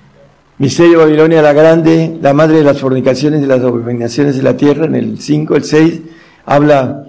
Misterio 0.56 0.98
Babilonia 0.98 1.42
la 1.42 1.52
grande, 1.52 2.16
la 2.22 2.32
madre 2.32 2.58
de 2.58 2.62
las 2.62 2.78
fornicaciones 2.78 3.42
y 3.42 3.46
las 3.46 3.60
abominaciones 3.60 4.36
de 4.36 4.42
la 4.42 4.56
tierra, 4.56 4.84
en 4.84 4.94
el 4.94 5.20
5, 5.20 5.56
el 5.56 5.64
6, 5.64 6.00
habla 6.46 7.06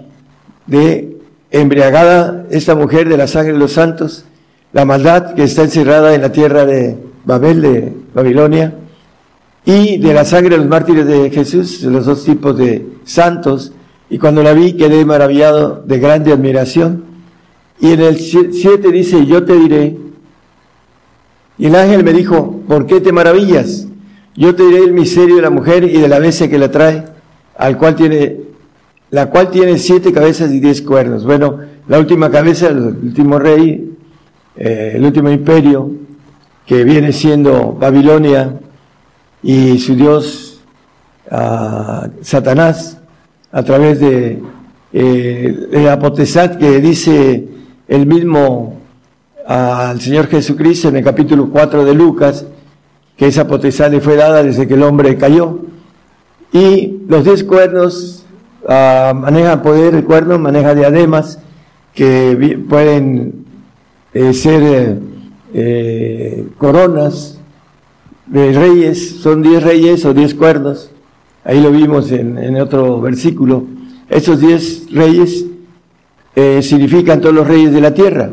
de 0.66 1.16
embriagada 1.52 2.46
esta 2.50 2.74
mujer 2.74 3.08
de 3.08 3.16
la 3.16 3.28
sangre 3.28 3.52
de 3.52 3.60
los 3.60 3.72
santos, 3.72 4.24
la 4.72 4.84
maldad 4.84 5.34
que 5.34 5.44
está 5.44 5.62
encerrada 5.62 6.12
en 6.14 6.22
la 6.22 6.32
tierra 6.32 6.66
de 6.66 6.98
Babel, 7.24 7.62
de 7.62 7.92
Babilonia, 8.12 8.74
y 9.64 9.98
de 9.98 10.12
la 10.12 10.24
sangre 10.24 10.50
de 10.50 10.58
los 10.58 10.66
mártires 10.66 11.06
de 11.06 11.30
Jesús, 11.30 11.82
de 11.82 11.90
los 11.90 12.04
dos 12.04 12.24
tipos 12.24 12.58
de 12.58 12.84
santos, 13.04 13.72
y 14.10 14.18
cuando 14.18 14.42
la 14.42 14.54
vi 14.54 14.72
quedé 14.72 15.04
maravillado 15.04 15.84
de 15.86 15.98
grande 16.00 16.32
admiración. 16.32 17.04
Y 17.78 17.92
en 17.92 18.00
el 18.00 18.18
7 18.18 18.90
dice, 18.90 19.24
yo 19.24 19.44
te 19.44 19.54
diré, 19.54 19.96
y 21.58 21.66
el 21.66 21.74
ángel 21.74 22.04
me 22.04 22.12
dijo, 22.12 22.60
¿por 22.68 22.86
qué 22.86 23.00
te 23.00 23.12
maravillas? 23.12 23.88
Yo 24.34 24.54
te 24.54 24.64
diré 24.64 24.84
el 24.84 24.92
misterio 24.92 25.36
de 25.36 25.42
la 25.42 25.50
mujer 25.50 25.84
y 25.84 25.98
de 25.98 26.08
la 26.08 26.18
bestia 26.18 26.50
que 26.50 26.58
la 26.58 26.70
trae, 26.70 27.04
al 27.56 27.78
cual 27.78 27.96
tiene 27.96 28.46
la 29.10 29.30
cual 29.30 29.50
tiene 29.50 29.78
siete 29.78 30.12
cabezas 30.12 30.52
y 30.52 30.60
diez 30.60 30.82
cuernos. 30.82 31.24
Bueno, 31.24 31.60
la 31.86 31.98
última 31.98 32.30
cabeza, 32.30 32.68
el 32.68 32.78
último 32.78 33.38
rey, 33.38 33.96
eh, 34.56 34.92
el 34.96 35.04
último 35.04 35.30
imperio, 35.30 35.90
que 36.66 36.82
viene 36.82 37.12
siendo 37.12 37.72
Babilonia, 37.72 38.58
y 39.42 39.78
su 39.78 39.94
dios 39.94 40.60
a 41.30 42.08
Satanás 42.20 42.98
a 43.52 43.62
través 43.62 44.00
de 44.00 44.42
eh, 44.92 45.68
la 45.70 45.98
potestad 45.98 46.56
que 46.56 46.80
dice 46.80 47.46
el 47.86 48.06
mismo 48.06 48.80
al 49.46 50.00
Señor 50.00 50.26
Jesucristo 50.26 50.88
en 50.88 50.96
el 50.96 51.04
capítulo 51.04 51.48
4 51.50 51.84
de 51.84 51.94
Lucas, 51.94 52.44
que 53.16 53.26
esa 53.26 53.46
potestad 53.46 53.90
le 53.90 54.00
fue 54.00 54.16
dada 54.16 54.42
desde 54.42 54.66
que 54.66 54.74
el 54.74 54.82
hombre 54.82 55.16
cayó. 55.16 55.60
Y 56.52 56.98
los 57.08 57.24
diez 57.24 57.44
cuernos 57.44 58.24
uh, 58.64 59.14
manejan 59.14 59.62
poder, 59.62 59.94
el 59.94 60.04
cuerno 60.04 60.38
maneja 60.38 60.74
diademas 60.74 61.38
que 61.94 62.58
pueden 62.68 63.46
eh, 64.12 64.34
ser 64.34 64.98
eh, 65.54 66.46
coronas 66.58 67.38
de 68.26 68.52
reyes, 68.52 69.16
son 69.20 69.42
diez 69.42 69.62
reyes 69.62 70.04
o 70.04 70.12
diez 70.12 70.34
cuernos, 70.34 70.90
ahí 71.42 71.60
lo 71.60 71.70
vimos 71.70 72.12
en, 72.12 72.36
en 72.36 72.60
otro 72.60 73.00
versículo. 73.00 73.64
Esos 74.10 74.40
diez 74.40 74.92
reyes 74.92 75.46
eh, 76.34 76.60
significan 76.62 77.20
todos 77.20 77.34
los 77.34 77.48
reyes 77.48 77.72
de 77.72 77.80
la 77.80 77.94
tierra. 77.94 78.30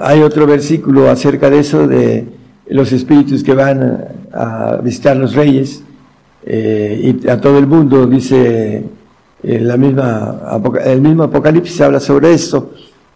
Hay 0.00 0.22
otro 0.22 0.46
versículo 0.46 1.10
acerca 1.10 1.50
de 1.50 1.58
eso, 1.58 1.86
de 1.86 2.26
los 2.68 2.92
espíritus 2.92 3.42
que 3.42 3.54
van 3.54 4.04
a, 4.32 4.76
visitar 4.82 5.16
los 5.16 5.34
reyes 5.34 5.82
eh, 6.44 7.18
y 7.22 7.28
a 7.28 7.40
todo 7.40 7.58
el 7.58 7.66
mundo, 7.66 8.06
dice 8.06 8.84
eh, 9.42 9.60
la 9.60 9.76
misma, 9.76 10.60
el 10.84 11.00
mismo 11.00 11.24
Apocalipsis 11.24 11.80
habla 11.80 12.00
sobre 12.00 12.32
esto. 12.32 12.72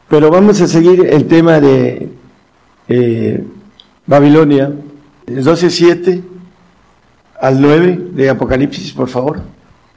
Pero 0.08 0.30
vamos 0.30 0.60
a 0.60 0.66
seguir 0.66 1.06
el 1.06 1.26
tema 1.26 1.60
de 1.60 2.08
Babilonia, 4.06 4.72
12.7 5.26 6.22
al 7.40 7.60
9 7.60 8.08
de 8.12 8.28
Apocalipsis, 8.28 8.92
por 8.92 9.08
favor. 9.08 9.40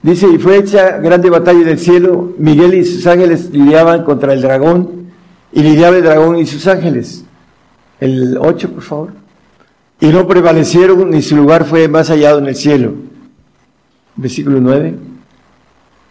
Dice, 0.01 0.27
y 0.27 0.37
fue 0.37 0.57
hecha 0.57 0.97
grande 0.97 1.29
batalla 1.29 1.61
en 1.61 1.69
el 1.69 1.79
cielo, 1.79 2.33
Miguel 2.37 2.73
y 2.73 2.85
sus 2.85 3.05
ángeles 3.07 3.49
lidiaban 3.51 4.03
contra 4.03 4.33
el 4.33 4.41
dragón, 4.41 5.02
y 5.53 5.61
lidiaba 5.61 5.97
el 5.97 6.03
dragón 6.03 6.37
y 6.37 6.45
sus 6.45 6.65
ángeles. 6.67 7.23
El 7.99 8.37
8, 8.39 8.71
por 8.71 8.81
favor. 8.81 9.13
Y 9.99 10.07
no 10.07 10.27
prevalecieron, 10.27 11.11
ni 11.11 11.21
su 11.21 11.35
lugar 11.35 11.65
fue 11.65 11.87
más 11.87 12.09
hallado 12.09 12.39
en 12.39 12.47
el 12.47 12.55
cielo. 12.55 12.93
Versículo 14.15 14.59
9. 14.59 14.95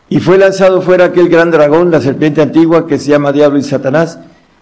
Y 0.08 0.20
fue 0.20 0.38
lanzado 0.38 0.80
fuera 0.80 1.06
aquel 1.06 1.28
gran 1.28 1.50
dragón, 1.50 1.90
la 1.90 2.00
serpiente 2.00 2.40
antigua, 2.40 2.86
que 2.86 2.98
se 2.98 3.10
llama 3.10 3.32
Diablo 3.32 3.58
y 3.58 3.62
Satanás, 3.62 4.18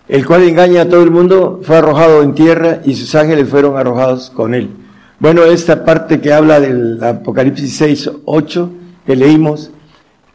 el 0.09 0.27
cual 0.27 0.45
engaña 0.45 0.83
a 0.83 0.89
todo 0.89 1.03
el 1.03 1.11
mundo, 1.11 1.61
fue 1.63 1.77
arrojado 1.77 2.23
en 2.23 2.35
tierra 2.35 2.81
y 2.85 2.95
sus 2.95 3.15
ángeles 3.15 3.49
fueron 3.49 3.77
arrojados 3.77 4.31
con 4.31 4.55
él. 4.55 4.71
Bueno, 5.19 5.45
esta 5.45 5.85
parte 5.85 6.21
que 6.21 6.33
habla 6.33 6.59
del 6.59 7.03
Apocalipsis 7.03 7.77
6, 7.77 8.11
8, 8.25 8.71
que 9.07 9.15
leímos, 9.15 9.71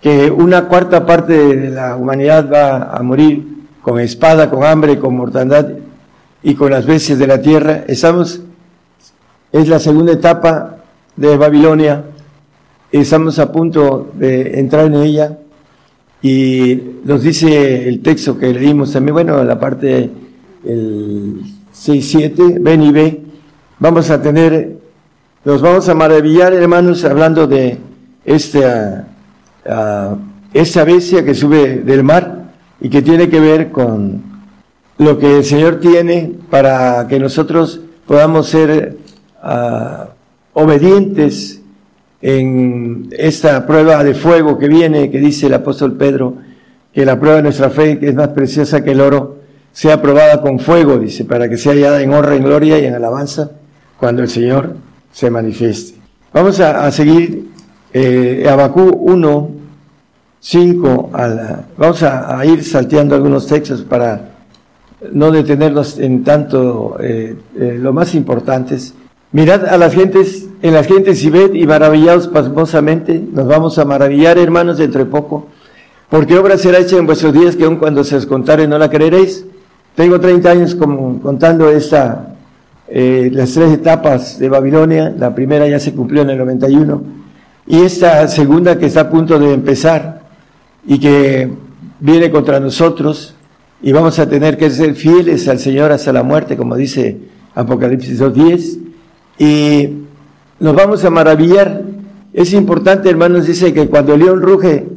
que 0.01 0.29
una 0.29 0.65
cuarta 0.65 1.05
parte 1.05 1.33
de 1.33 1.71
la 1.71 1.95
humanidad 1.95 2.49
va 2.51 2.95
a 2.95 3.01
morir 3.01 3.54
con 3.85 3.99
espada, 3.99 4.49
con 4.49 4.63
hambre, 4.63 4.97
con 4.97 5.15
mortandad 5.15 5.67
y 6.41 6.55
con 6.55 6.71
las 6.71 6.87
bestias 6.87 7.19
de 7.19 7.27
la 7.27 7.39
tierra. 7.39 7.83
Estamos, 7.87 8.41
es 9.51 9.67
la 9.67 9.77
segunda 9.77 10.11
etapa 10.11 10.77
de 11.15 11.37
Babilonia, 11.37 12.03
estamos 12.91 13.37
a 13.37 13.51
punto 13.51 14.11
de 14.15 14.59
entrar 14.59 14.87
en 14.87 14.95
ella. 14.95 15.37
Y 16.23 16.81
nos 17.03 17.21
dice 17.21 17.87
el 17.87 18.01
texto 18.01 18.39
que 18.39 18.51
leímos 18.51 18.91
también, 18.91 19.13
bueno, 19.13 19.43
la 19.43 19.59
parte 19.59 20.09
el 20.65 21.41
6-7, 21.71 22.57
ven 22.59 22.81
y 22.81 22.91
ve, 22.91 23.21
vamos 23.77 24.09
a 24.09 24.19
tener, 24.19 24.79
nos 25.43 25.61
vamos 25.61 25.87
a 25.89 25.93
maravillar 25.93 26.53
hermanos 26.53 27.05
hablando 27.05 27.45
de 27.45 27.77
esta, 28.25 29.09
uh, 29.63 30.17
esta 30.55 30.83
bestia 30.83 31.23
que 31.23 31.35
sube 31.35 31.81
del 31.81 32.03
mar 32.03 32.34
y 32.85 32.89
que 32.89 33.01
tiene 33.01 33.29
que 33.29 33.39
ver 33.39 33.71
con 33.71 34.21
lo 34.99 35.17
que 35.17 35.37
el 35.39 35.43
Señor 35.43 35.79
tiene 35.79 36.33
para 36.51 37.07
que 37.07 37.19
nosotros 37.19 37.81
podamos 38.05 38.47
ser 38.47 38.97
uh, 39.43 40.05
obedientes 40.53 41.63
en 42.21 43.09
esta 43.17 43.65
prueba 43.65 44.03
de 44.03 44.13
fuego 44.13 44.59
que 44.59 44.67
viene, 44.67 45.09
que 45.09 45.19
dice 45.19 45.47
el 45.47 45.55
apóstol 45.55 45.97
Pedro, 45.97 46.35
que 46.93 47.07
la 47.07 47.19
prueba 47.19 47.37
de 47.37 47.41
nuestra 47.41 47.71
fe, 47.71 47.97
que 47.97 48.09
es 48.09 48.13
más 48.13 48.27
preciosa 48.27 48.83
que 48.83 48.91
el 48.91 49.01
oro, 49.01 49.39
sea 49.71 49.99
probada 49.99 50.39
con 50.43 50.59
fuego, 50.59 50.99
dice, 50.99 51.25
para 51.25 51.49
que 51.49 51.57
sea 51.57 51.71
hallada 51.71 52.03
en 52.03 52.13
honra, 52.13 52.35
en 52.35 52.43
gloria 52.43 52.77
y 52.77 52.85
en 52.85 52.93
alabanza 52.93 53.49
cuando 53.97 54.21
el 54.21 54.29
Señor 54.29 54.75
se 55.11 55.31
manifieste. 55.31 55.97
Vamos 56.31 56.59
a, 56.59 56.85
a 56.85 56.91
seguir 56.91 57.49
eh, 57.91 58.45
Abacú 58.47 58.83
1, 58.83 59.49
5, 60.39 61.11
vamos 61.77 62.03
a, 62.03 62.45
ir 62.45 62.63
salteando 62.63 63.15
algunos 63.15 63.47
textos 63.47 63.81
para 63.81 64.29
no 65.11 65.31
detenernos 65.31 65.99
en 65.99 66.23
tanto 66.23 66.97
eh, 66.99 67.35
eh, 67.57 67.77
lo 67.79 67.93
más 67.93 68.15
importantes. 68.15 68.93
Mirad 69.31 69.65
a 69.65 69.77
las 69.77 69.93
gentes, 69.93 70.47
en 70.61 70.73
las 70.73 70.87
gentes 70.87 71.23
y 71.23 71.29
ved 71.29 71.53
y 71.53 71.65
maravillados 71.65 72.27
pasmosamente, 72.27 73.21
nos 73.31 73.47
vamos 73.47 73.77
a 73.79 73.85
maravillar 73.85 74.37
hermanos 74.37 74.77
dentro 74.77 75.03
de 75.03 75.11
poco, 75.11 75.47
porque 76.09 76.37
obra 76.37 76.57
será 76.57 76.79
hecha 76.79 76.97
en 76.97 77.05
vuestros 77.05 77.33
días 77.33 77.55
que 77.55 77.65
aun 77.65 77.77
cuando 77.77 78.03
se 78.03 78.15
os 78.15 78.25
contare 78.25 78.67
no 78.67 78.77
la 78.77 78.89
creeréis. 78.89 79.45
Tengo 79.95 80.19
30 80.19 80.49
años 80.49 80.75
como, 80.75 81.19
contando 81.21 81.69
esta, 81.69 82.35
eh, 82.87 83.29
las 83.33 83.53
tres 83.53 83.73
etapas 83.73 84.37
de 84.37 84.47
Babilonia, 84.47 85.13
la 85.17 85.33
primera 85.33 85.67
ya 85.67 85.79
se 85.79 85.93
cumplió 85.93 86.21
en 86.21 86.29
el 86.29 86.37
91 86.37 87.01
y 87.67 87.81
esta 87.81 88.27
segunda 88.27 88.77
que 88.77 88.85
está 88.85 89.01
a 89.01 89.09
punto 89.09 89.39
de 89.39 89.53
empezar 89.53 90.14
y 90.87 90.99
que 90.99 91.49
viene 91.99 92.31
contra 92.31 92.59
nosotros 92.59 93.35
y 93.81 93.91
vamos 93.91 94.17
a 94.19 94.27
tener 94.27 94.57
que 94.57 94.69
ser 94.69 94.95
fieles 94.95 95.47
al 95.47 95.59
Señor 95.59 95.91
hasta 95.91 96.13
la 96.13 96.23
muerte, 96.23 96.57
como 96.57 96.75
dice 96.75 97.17
Apocalipsis 97.53 98.19
2.10, 98.19 98.79
y 99.37 99.89
nos 100.59 100.75
vamos 100.75 101.03
a 101.03 101.09
maravillar. 101.09 101.83
Es 102.33 102.53
importante, 102.53 103.09
hermanos, 103.09 103.47
dice 103.47 103.73
que 103.73 103.87
cuando 103.87 104.13
el 104.13 104.21
león 104.21 104.41
ruge, 104.41 104.87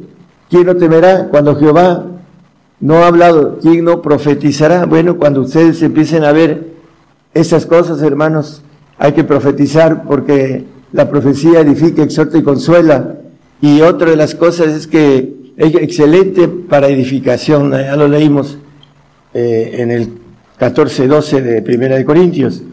¿quién 0.49 0.65
no 0.65 0.75
temerá? 0.75 1.27
Cuando 1.29 1.55
Jehová 1.55 2.05
no 2.79 2.95
ha 3.03 3.07
hablado, 3.07 3.59
¿quién 3.61 3.85
no 3.85 4.01
profetizará? 4.01 4.85
Bueno, 4.85 5.17
cuando 5.17 5.41
ustedes 5.41 5.81
empiecen 5.81 6.23
a 6.23 6.31
ver 6.31 6.69
esas 7.33 7.65
cosas, 7.65 8.01
hermanos, 8.01 8.63
hay 8.97 9.13
que 9.13 9.23
profetizar 9.23 10.03
porque 10.03 10.65
la 10.91 11.09
profecía 11.09 11.59
edifica, 11.59 12.03
exhorta 12.03 12.37
y 12.37 12.43
consuela. 12.43 13.15
Y 13.61 13.81
otra 13.81 14.09
de 14.09 14.15
las 14.15 14.35
cosas 14.35 14.69
es 14.69 14.87
que 14.87 15.38
excelente 15.59 16.47
para 16.47 16.87
edificación, 16.87 17.71
ya 17.71 17.95
lo 17.95 18.07
leímos 18.07 18.57
eh, 19.33 19.75
en 19.79 19.91
el 19.91 20.09
14-12 20.57 21.41
de 21.41 21.61
Primera 21.61 21.97
de 21.97 22.05
Corintios. 22.05 22.63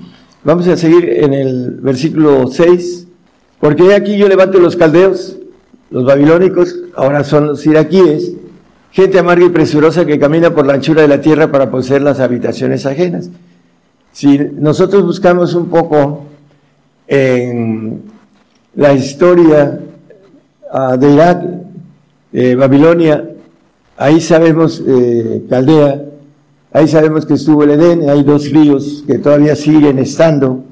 Vamos 0.44 0.68
a 0.68 0.76
seguir 0.76 1.08
en 1.08 1.34
el 1.34 1.72
versículo 1.80 2.46
6, 2.46 3.08
porque 3.58 3.92
aquí 3.94 4.16
yo 4.16 4.28
levanto 4.28 4.60
los 4.60 4.76
caldeos, 4.76 5.36
los 5.90 6.04
babilónicos, 6.04 6.76
ahora 6.94 7.24
son 7.24 7.48
los 7.48 7.66
iraquíes, 7.66 8.32
gente 8.92 9.18
amarga 9.18 9.46
y 9.46 9.50
presurosa 9.50 10.06
que 10.06 10.20
camina 10.20 10.54
por 10.54 10.64
la 10.66 10.74
anchura 10.74 11.02
de 11.02 11.08
la 11.08 11.20
tierra 11.20 11.50
para 11.50 11.70
poseer 11.70 12.02
las 12.02 12.20
habitaciones 12.20 12.86
ajenas. 12.86 13.30
Si 14.12 14.38
nosotros 14.38 15.04
buscamos 15.04 15.54
un 15.54 15.68
poco 15.68 16.24
en 17.08 18.02
la 18.76 18.92
historia 18.92 19.80
ah, 20.72 20.96
de 20.96 21.12
Irak, 21.12 21.65
de 22.32 22.56
Babilonia, 22.56 23.24
ahí 23.96 24.20
sabemos, 24.20 24.82
eh, 24.86 25.44
Caldea, 25.48 26.04
ahí 26.72 26.88
sabemos 26.88 27.24
que 27.26 27.34
estuvo 27.34 27.64
el 27.64 27.70
Edén, 27.70 28.08
hay 28.08 28.22
dos 28.22 28.50
ríos 28.50 29.04
que 29.06 29.18
todavía 29.18 29.56
siguen 29.56 29.98
estando, 29.98 30.64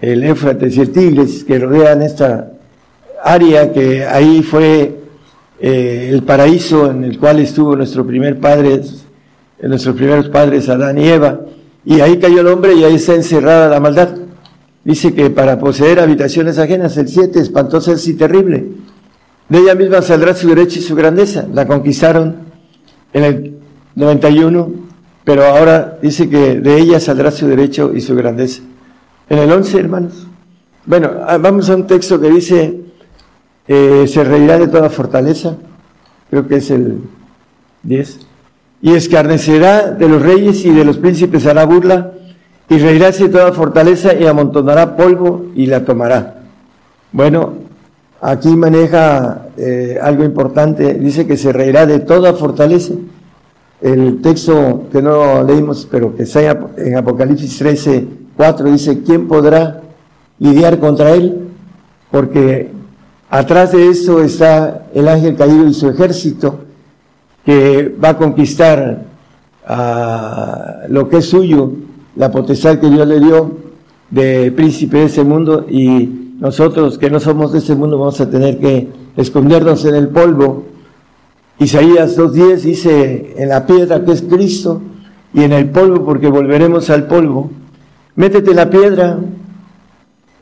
el 0.00 0.24
Éfrates 0.24 0.76
y 0.76 0.80
el 0.80 0.90
Tigris, 0.90 1.44
que 1.44 1.58
rodean 1.58 2.02
esta 2.02 2.52
área 3.22 3.72
que 3.72 4.04
ahí 4.04 4.42
fue 4.42 4.96
eh, 5.60 6.10
el 6.12 6.24
paraíso 6.24 6.90
en 6.90 7.04
el 7.04 7.18
cual 7.18 7.38
estuvo 7.38 7.76
nuestro 7.76 8.04
primer 8.04 8.40
padre, 8.40 8.80
nuestros 9.62 9.94
primeros 9.94 10.28
padres 10.28 10.68
Adán 10.68 10.98
y 10.98 11.08
Eva, 11.08 11.40
y 11.84 12.00
ahí 12.00 12.18
cayó 12.18 12.40
el 12.40 12.48
hombre 12.48 12.74
y 12.74 12.84
ahí 12.84 12.96
está 12.96 13.14
encerrada 13.14 13.68
la 13.68 13.80
maldad. 13.80 14.08
Dice 14.84 15.14
que 15.14 15.30
para 15.30 15.58
poseer 15.60 16.00
habitaciones 16.00 16.58
ajenas, 16.58 16.96
el 16.96 17.08
7, 17.08 17.38
espantosa 17.38 17.92
es 17.92 18.06
y 18.08 18.14
terrible. 18.14 18.66
De 19.52 19.58
ella 19.58 19.74
misma 19.74 20.00
saldrá 20.00 20.32
su 20.32 20.48
derecho 20.48 20.78
y 20.78 20.82
su 20.82 20.94
grandeza. 20.94 21.46
La 21.52 21.66
conquistaron 21.66 22.36
en 23.12 23.22
el 23.22 23.58
91, 23.96 24.70
pero 25.24 25.44
ahora 25.44 25.98
dice 26.00 26.30
que 26.30 26.58
de 26.58 26.78
ella 26.78 26.98
saldrá 26.98 27.30
su 27.30 27.46
derecho 27.46 27.92
y 27.94 28.00
su 28.00 28.16
grandeza. 28.16 28.62
En 29.28 29.38
el 29.40 29.52
11, 29.52 29.78
hermanos. 29.78 30.26
Bueno, 30.86 31.10
ah, 31.26 31.36
vamos 31.36 31.68
a 31.68 31.76
un 31.76 31.86
texto 31.86 32.18
que 32.18 32.30
dice, 32.30 32.80
eh, 33.68 34.06
se 34.08 34.24
reirá 34.24 34.58
de 34.58 34.68
toda 34.68 34.88
fortaleza, 34.88 35.54
creo 36.30 36.48
que 36.48 36.56
es 36.56 36.70
el 36.70 37.02
10, 37.82 38.20
y 38.80 38.94
escarnecerá 38.94 39.90
de 39.90 40.08
los 40.08 40.22
reyes 40.22 40.64
y 40.64 40.70
de 40.70 40.86
los 40.86 40.96
príncipes 40.96 41.44
hará 41.44 41.66
burla 41.66 42.12
y 42.70 42.78
reirá 42.78 43.10
de 43.10 43.28
toda 43.28 43.52
fortaleza 43.52 44.14
y 44.14 44.24
amontonará 44.24 44.96
polvo 44.96 45.44
y 45.54 45.66
la 45.66 45.84
tomará. 45.84 46.40
Bueno, 47.12 47.61
aquí 48.22 48.56
maneja 48.56 49.48
eh, 49.56 49.98
algo 50.00 50.22
importante, 50.22 50.94
dice 50.94 51.26
que 51.26 51.36
se 51.36 51.52
reirá 51.52 51.84
de 51.86 51.98
toda 51.98 52.32
fortaleza. 52.34 52.94
El 53.80 54.22
texto 54.22 54.84
que 54.92 55.02
no 55.02 55.42
leímos, 55.42 55.88
pero 55.90 56.14
que 56.14 56.22
está 56.22 56.56
en 56.76 56.96
Apocalipsis 56.96 57.58
13, 57.58 58.06
4, 58.36 58.70
dice, 58.70 59.02
¿quién 59.02 59.26
podrá 59.26 59.82
lidiar 60.38 60.78
contra 60.78 61.10
él? 61.10 61.48
Porque 62.12 62.70
atrás 63.28 63.72
de 63.72 63.88
eso 63.88 64.22
está 64.22 64.86
el 64.94 65.08
ángel 65.08 65.34
caído 65.34 65.66
y 65.66 65.74
su 65.74 65.88
ejército, 65.88 66.60
que 67.44 67.92
va 68.02 68.10
a 68.10 68.16
conquistar 68.16 69.02
lo 70.88 71.08
que 71.08 71.16
es 71.16 71.24
suyo, 71.24 71.72
la 72.14 72.30
potestad 72.30 72.78
que 72.78 72.88
Dios 72.88 73.06
le 73.08 73.18
dio 73.18 73.50
de 74.10 74.52
príncipe 74.52 74.98
de 74.98 75.04
ese 75.06 75.24
mundo 75.24 75.66
y 75.68 76.21
nosotros 76.42 76.98
que 76.98 77.08
no 77.08 77.20
somos 77.20 77.52
de 77.52 77.60
ese 77.60 77.76
mundo 77.76 77.96
vamos 77.96 78.20
a 78.20 78.28
tener 78.28 78.58
que 78.58 78.88
escondernos 79.16 79.84
en 79.84 79.94
el 79.94 80.08
polvo. 80.08 80.64
Isaías 81.60 82.18
2.10 82.18 82.56
dice, 82.62 83.34
en 83.36 83.48
la 83.48 83.64
piedra 83.64 84.04
que 84.04 84.10
es 84.10 84.22
Cristo 84.22 84.82
y 85.32 85.44
en 85.44 85.52
el 85.52 85.70
polvo 85.70 86.04
porque 86.04 86.26
volveremos 86.26 86.90
al 86.90 87.06
polvo. 87.06 87.52
Métete 88.16 88.54
la 88.54 88.68
piedra, 88.68 89.20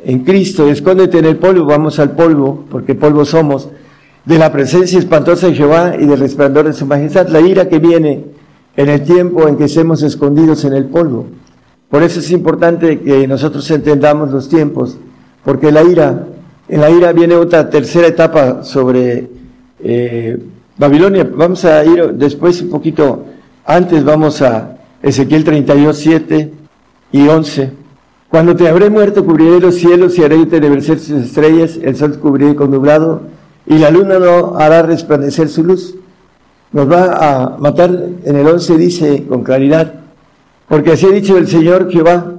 en 0.02 0.20
Cristo, 0.20 0.70
escóndete 0.70 1.18
en 1.18 1.26
el 1.26 1.36
polvo, 1.36 1.66
vamos 1.66 1.98
al 1.98 2.12
polvo, 2.12 2.64
porque 2.70 2.94
polvo 2.94 3.26
somos, 3.26 3.68
de 4.24 4.38
la 4.38 4.50
presencia 4.50 4.98
espantosa 4.98 5.48
de 5.48 5.54
Jehová 5.54 5.96
y 6.00 6.06
del 6.06 6.18
resplandor 6.18 6.64
de 6.64 6.72
su 6.72 6.86
majestad, 6.86 7.28
la 7.28 7.42
ira 7.42 7.68
que 7.68 7.78
viene 7.78 8.24
en 8.74 8.88
el 8.88 9.02
tiempo 9.02 9.46
en 9.48 9.58
que 9.58 9.64
estemos 9.64 10.02
escondidos 10.02 10.64
en 10.64 10.72
el 10.72 10.86
polvo. 10.86 11.26
Por 11.90 12.02
eso 12.02 12.20
es 12.20 12.30
importante 12.30 13.00
que 13.00 13.28
nosotros 13.28 13.70
entendamos 13.70 14.30
los 14.30 14.48
tiempos, 14.48 14.96
porque 15.44 15.72
la 15.72 15.82
ira, 15.82 16.26
en 16.68 16.80
la 16.80 16.90
ira 16.90 17.12
viene 17.12 17.34
otra 17.34 17.68
tercera 17.68 18.06
etapa 18.06 18.62
sobre 18.62 19.28
eh, 19.82 20.38
Babilonia. 20.76 21.28
Vamos 21.34 21.64
a 21.64 21.84
ir 21.84 22.12
después 22.14 22.60
un 22.62 22.70
poquito 22.70 23.24
antes, 23.64 24.04
vamos 24.04 24.42
a 24.42 24.76
Ezequiel 25.02 25.44
32, 25.44 25.96
7 25.96 26.52
y 27.12 27.28
11. 27.28 27.72
Cuando 28.28 28.54
te 28.54 28.68
habré 28.68 28.90
muerto, 28.90 29.24
cubriré 29.24 29.60
los 29.60 29.74
cielos 29.74 30.16
y 30.18 30.22
haré 30.22 30.46
tenebricer 30.46 31.00
sus 31.00 31.24
estrellas, 31.24 31.78
el 31.82 31.96
sol 31.96 32.18
cubriré 32.18 32.54
con 32.54 32.70
nublado, 32.70 33.22
y 33.66 33.78
la 33.78 33.90
luna 33.90 34.18
no 34.18 34.56
hará 34.56 34.82
resplandecer 34.82 35.48
su 35.48 35.64
luz. 35.64 35.96
Nos 36.72 36.90
va 36.90 37.16
a 37.16 37.58
matar, 37.58 37.90
en 38.24 38.36
el 38.36 38.46
11 38.46 38.76
dice 38.76 39.24
con 39.28 39.42
claridad, 39.42 39.94
porque 40.68 40.92
así 40.92 41.06
ha 41.06 41.10
dicho 41.10 41.36
el 41.36 41.48
Señor 41.48 41.90
Jehová, 41.90 42.34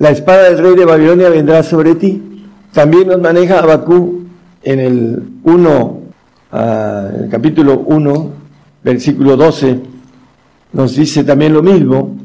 la 0.00 0.10
espada 0.10 0.44
del 0.44 0.58
rey 0.58 0.74
de 0.74 0.84
Babilonia 0.84 1.28
vendrá 1.28 1.62
sobre 1.62 1.94
ti. 1.94 2.29
También 2.72 3.08
nos 3.08 3.20
maneja 3.20 3.58
Abacú 3.58 4.26
en 4.62 4.80
el 4.80 5.22
1, 5.42 6.00
ah, 6.52 7.08
el 7.20 7.28
capítulo 7.28 7.80
1, 7.80 8.30
versículo 8.84 9.36
12, 9.36 9.80
nos 10.72 10.94
dice 10.94 11.24
también 11.24 11.52
lo 11.52 11.62
mismo. 11.62 12.16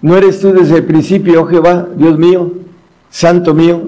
¿No 0.00 0.16
eres 0.16 0.40
tú 0.40 0.52
desde 0.52 0.78
el 0.78 0.84
principio, 0.84 1.42
oh 1.42 1.46
Jehová, 1.46 1.88
Dios 1.94 2.18
mío, 2.18 2.52
santo 3.10 3.54
mío? 3.54 3.82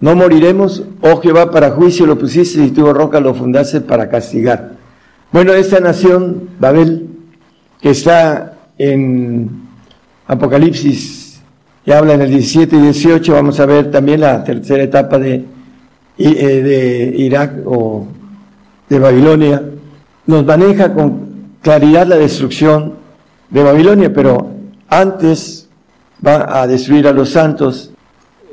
No 0.00 0.16
moriremos, 0.16 0.82
oh 1.00 1.20
Jehová, 1.20 1.50
para 1.50 1.70
juicio 1.70 2.06
lo 2.06 2.18
pusiste 2.18 2.62
y 2.62 2.70
tu 2.70 2.92
roca 2.92 3.20
lo 3.20 3.32
fundaste 3.32 3.80
para 3.80 4.08
castigar. 4.08 4.72
Bueno, 5.32 5.52
esta 5.52 5.80
nación, 5.80 6.50
Babel, 6.58 7.06
que 7.80 7.90
está 7.90 8.58
en 8.78 9.48
Apocalipsis 10.26 11.25
y 11.86 11.92
habla 11.92 12.14
en 12.14 12.22
el 12.22 12.30
17 12.30 12.76
y 12.76 12.80
18, 12.80 13.32
vamos 13.32 13.60
a 13.60 13.66
ver 13.66 13.92
también 13.92 14.20
la 14.20 14.42
tercera 14.42 14.82
etapa 14.82 15.18
de, 15.18 15.44
eh, 16.18 16.34
de 16.34 17.14
Irak 17.16 17.52
o 17.64 18.08
de 18.88 18.98
Babilonia, 18.98 19.62
nos 20.26 20.44
maneja 20.44 20.92
con 20.92 21.54
claridad 21.62 22.08
la 22.08 22.16
destrucción 22.16 22.94
de 23.50 23.62
Babilonia, 23.62 24.12
pero 24.12 24.50
antes 24.88 25.68
va 26.26 26.60
a 26.60 26.66
destruir 26.66 27.06
a 27.06 27.12
los 27.12 27.30
santos, 27.30 27.92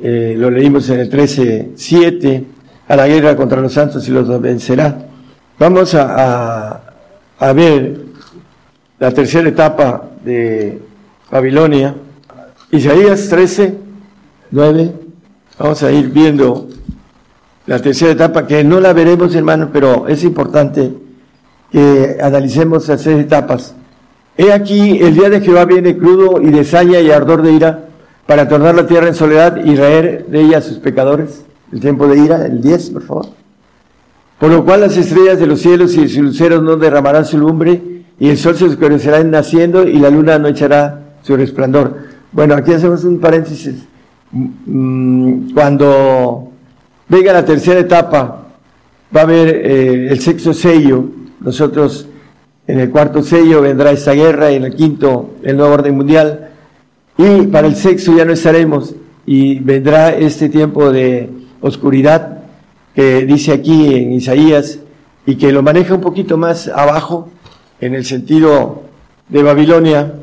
eh, 0.01 0.35
lo 0.37 0.51
leímos 0.51 0.87
en 0.89 0.99
el 0.99 1.09
13, 1.09 1.71
7, 1.75 2.45
a 2.87 2.95
la 2.95 3.07
guerra 3.07 3.35
contra 3.35 3.61
los 3.61 3.73
santos 3.73 4.07
y 4.07 4.11
los 4.11 4.39
vencerá. 4.39 4.95
Vamos 5.57 5.95
a, 5.95 6.69
a, 6.69 6.81
a 7.39 7.53
ver 7.53 7.99
la 8.99 9.11
tercera 9.11 9.49
etapa 9.49 10.03
de 10.23 10.79
Babilonia. 11.31 11.95
Isaías 12.73 13.29
13, 13.29 13.77
9. 14.49 14.93
Vamos 15.59 15.83
a 15.83 15.91
ir 15.91 16.09
viendo 16.09 16.69
la 17.67 17.77
tercera 17.77 18.13
etapa, 18.13 18.47
que 18.47 18.63
no 18.63 18.79
la 18.79 18.93
veremos, 18.93 19.35
hermano, 19.35 19.69
pero 19.71 20.07
es 20.07 20.23
importante 20.23 20.91
que 21.71 22.17
analicemos 22.19 22.87
las 22.87 23.03
tres 23.03 23.19
etapas. 23.19 23.75
He 24.35 24.51
aquí, 24.51 24.97
el 25.03 25.13
día 25.13 25.29
de 25.29 25.41
Jehová 25.41 25.65
viene 25.65 25.95
crudo 25.95 26.41
y 26.41 26.49
de 26.49 26.63
saña 26.63 26.99
y 26.99 27.11
ardor 27.11 27.43
de 27.43 27.51
ira, 27.51 27.89
para 28.25 28.47
tornar 28.47 28.73
la 28.73 28.87
tierra 28.87 29.07
en 29.07 29.13
soledad 29.13 29.63
y 29.63 29.75
raer 29.75 30.25
de 30.25 30.41
ella 30.41 30.57
a 30.57 30.61
sus 30.61 30.79
pecadores. 30.79 31.45
El 31.71 31.79
tiempo 31.79 32.07
de 32.07 32.17
ira, 32.17 32.43
el 32.43 32.59
10, 32.59 32.89
por 32.89 33.03
favor. 33.03 33.25
Por 34.39 34.49
lo 34.49 34.65
cual 34.65 34.81
las 34.81 34.97
estrellas 34.97 35.37
de 35.37 35.45
los 35.45 35.61
cielos 35.61 35.95
y 35.95 36.09
sus 36.09 36.23
luceros 36.23 36.63
no 36.63 36.75
derramarán 36.77 37.25
su 37.25 37.37
lumbre, 37.37 37.79
y 38.19 38.29
el 38.29 38.37
sol 38.39 38.55
se 38.55 38.65
oscurecerá 38.65 39.19
en 39.19 39.29
naciendo, 39.29 39.87
y 39.87 39.99
la 39.99 40.09
luna 40.09 40.39
no 40.39 40.47
echará 40.47 41.01
su 41.21 41.37
resplandor. 41.37 42.12
Bueno, 42.33 42.55
aquí 42.55 42.73
hacemos 42.73 43.03
un 43.03 43.19
paréntesis. 43.19 43.75
Mm, 44.31 45.53
cuando 45.53 46.49
venga 47.07 47.31
la 47.31 47.45
tercera 47.45 47.79
etapa, 47.79 48.47
va 49.15 49.21
a 49.21 49.23
haber 49.23 49.49
eh, 49.49 50.07
el 50.09 50.19
sexto 50.19 50.51
sello. 50.51 51.05
Nosotros 51.41 52.07
en 52.65 52.79
el 52.79 52.89
cuarto 52.89 53.21
sello 53.21 53.61
vendrá 53.61 53.91
esta 53.91 54.13
guerra 54.13 54.51
y 54.51 54.55
en 54.55 54.63
el 54.63 54.73
quinto 54.73 55.35
el 55.43 55.57
nuevo 55.57 55.75
orden 55.75 55.95
mundial. 55.95 56.49
Y 57.19 57.43
para 57.43 57.67
el 57.67 57.75
sexto 57.75 58.17
ya 58.17 58.25
no 58.25 58.33
estaremos 58.33 58.95
y 59.27 59.59
vendrá 59.59 60.09
este 60.09 60.49
tiempo 60.49 60.91
de 60.91 61.29
oscuridad 61.61 62.39
que 62.95 63.27
dice 63.27 63.51
aquí 63.51 63.93
en 63.93 64.11
Isaías 64.11 64.79
y 65.27 65.35
que 65.35 65.51
lo 65.51 65.61
maneja 65.61 65.93
un 65.93 66.01
poquito 66.01 66.35
más 66.35 66.67
abajo 66.67 67.29
en 67.79 67.93
el 67.93 68.05
sentido 68.05 68.81
de 69.29 69.43
Babilonia 69.43 70.15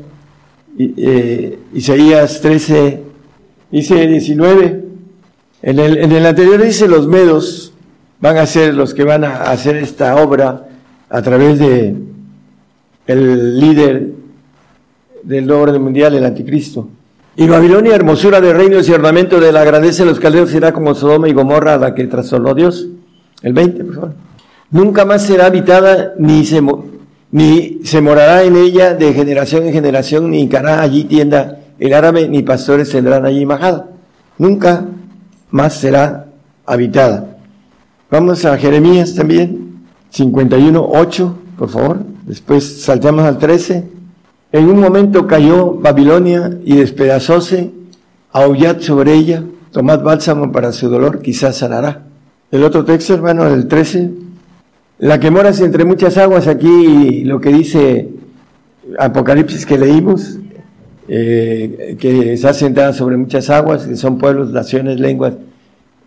eh, 0.77 1.59
Isaías 1.73 2.41
13, 2.41 3.03
dice 3.71 4.07
19. 4.07 4.85
En 5.63 5.79
el, 5.79 5.97
en 5.97 6.11
el 6.11 6.25
anterior 6.25 6.61
dice 6.61 6.87
los 6.87 7.07
medos 7.07 7.73
van 8.19 8.37
a 8.37 8.45
ser 8.45 8.73
los 8.73 8.93
que 8.93 9.03
van 9.03 9.23
a 9.23 9.43
hacer 9.43 9.75
esta 9.77 10.15
obra 10.15 10.67
a 11.09 11.21
través 11.21 11.59
de 11.59 11.95
el 13.07 13.59
líder 13.59 14.13
del 15.23 15.51
orden 15.51 15.81
mundial, 15.81 16.15
el 16.15 16.25
anticristo. 16.25 16.87
Y 17.35 17.47
Babilonia, 17.47 17.95
hermosura 17.95 18.41
de 18.41 18.53
reinos 18.53 18.87
y 18.87 18.93
ornamento 18.93 19.39
de 19.39 19.51
la 19.51 19.63
grandeza 19.63 20.03
de 20.03 20.09
los 20.09 20.19
caldeos, 20.19 20.49
será 20.49 20.73
como 20.73 20.93
Sodoma 20.95 21.29
y 21.29 21.33
Gomorra, 21.33 21.75
a 21.75 21.77
la 21.77 21.95
que 21.95 22.07
trastornó 22.07 22.53
Dios. 22.53 22.87
El 23.41 23.53
20, 23.53 23.83
por 23.85 23.95
favor. 23.95 24.13
Nunca 24.69 25.05
más 25.05 25.25
será 25.25 25.47
habitada 25.47 26.13
ni 26.17 26.45
se, 26.45 26.61
ni 27.31 27.79
se 27.83 28.01
morará 28.01 28.43
en 28.43 28.55
ella 28.55 28.93
de 28.93 29.13
generación 29.13 29.65
en 29.65 29.73
generación, 29.73 30.31
ni 30.31 30.49
hará 30.53 30.81
allí 30.81 31.05
tienda 31.05 31.59
el 31.79 31.93
árabe, 31.93 32.27
ni 32.27 32.43
pastores 32.43 32.89
tendrán 32.89 33.25
allí 33.25 33.45
majada. 33.45 33.87
Nunca 34.37 34.85
más 35.49 35.73
será 35.75 36.27
habitada. 36.65 37.37
Vamos 38.09 38.43
a 38.45 38.57
Jeremías 38.57 39.15
también, 39.15 39.85
51, 40.09 40.89
8, 40.93 41.37
por 41.57 41.69
favor. 41.69 41.99
Después 42.25 42.81
saltamos 42.81 43.23
al 43.25 43.37
13. 43.37 43.83
En 44.51 44.69
un 44.69 44.79
momento 44.79 45.25
cayó 45.25 45.73
Babilonia 45.73 46.57
y 46.65 46.75
despedazóse, 46.75 47.71
aullad 48.33 48.81
sobre 48.81 49.13
ella, 49.13 49.43
tomad 49.71 50.01
bálsamo 50.01 50.51
para 50.51 50.73
su 50.73 50.89
dolor, 50.89 51.21
quizás 51.21 51.57
sanará. 51.57 52.03
El 52.51 52.63
otro 52.63 52.83
texto, 52.83 53.13
hermano, 53.13 53.47
el 53.47 53.67
13, 53.67 54.11
la 55.01 55.19
que 55.19 55.31
moras 55.31 55.59
entre 55.61 55.83
muchas 55.83 56.15
aguas, 56.17 56.47
aquí 56.47 57.23
lo 57.23 57.41
que 57.41 57.51
dice 57.51 58.09
Apocalipsis 58.99 59.65
que 59.65 59.79
leímos, 59.79 60.37
eh, 61.07 61.97
que 61.99 62.33
está 62.33 62.53
sentada 62.53 62.93
sobre 62.93 63.17
muchas 63.17 63.49
aguas, 63.49 63.87
que 63.87 63.95
son 63.95 64.19
pueblos, 64.19 64.51
naciones, 64.51 64.99
lenguas 64.99 65.33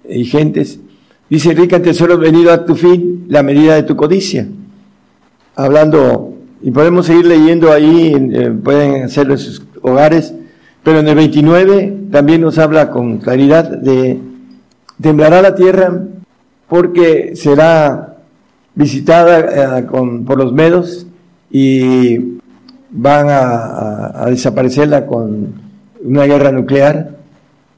y 0.09 0.25
gentes. 0.25 0.79
Dice, 1.29 1.55
rica 1.55 1.83
tesoro, 1.83 2.19
venido 2.19 2.53
a 2.53 2.65
tu 2.65 2.77
fin, 2.77 3.25
la 3.29 3.43
medida 3.43 3.75
de 3.75 3.83
tu 3.83 3.97
codicia. 3.97 4.47
Hablando, 5.57 6.33
y 6.63 6.71
podemos 6.71 7.07
seguir 7.07 7.27
leyendo 7.27 7.73
ahí, 7.73 8.15
eh, 8.15 8.53
pueden 8.63 9.03
hacerlo 9.03 9.35
en 9.35 9.39
sus 9.41 9.67
hogares, 9.83 10.35
pero 10.85 11.01
en 11.01 11.09
el 11.09 11.17
29 11.17 11.97
también 12.13 12.43
nos 12.43 12.59
habla 12.59 12.93
con 12.93 13.19
claridad 13.19 13.69
de, 13.69 14.21
temblará 15.01 15.43
la 15.43 15.57
tierra 15.57 16.01
porque 16.69 17.33
será 17.35 18.14
visitada 18.75 19.81
eh, 19.81 19.87
con, 19.87 20.25
por 20.25 20.39
los 20.39 20.53
medos 20.53 21.07
y 21.51 22.39
van 22.91 23.27
a, 23.29 24.27
desaparecerla 24.29 25.07
con 25.07 25.53
una 26.03 26.25
guerra 26.25 26.53
nuclear 26.53 27.11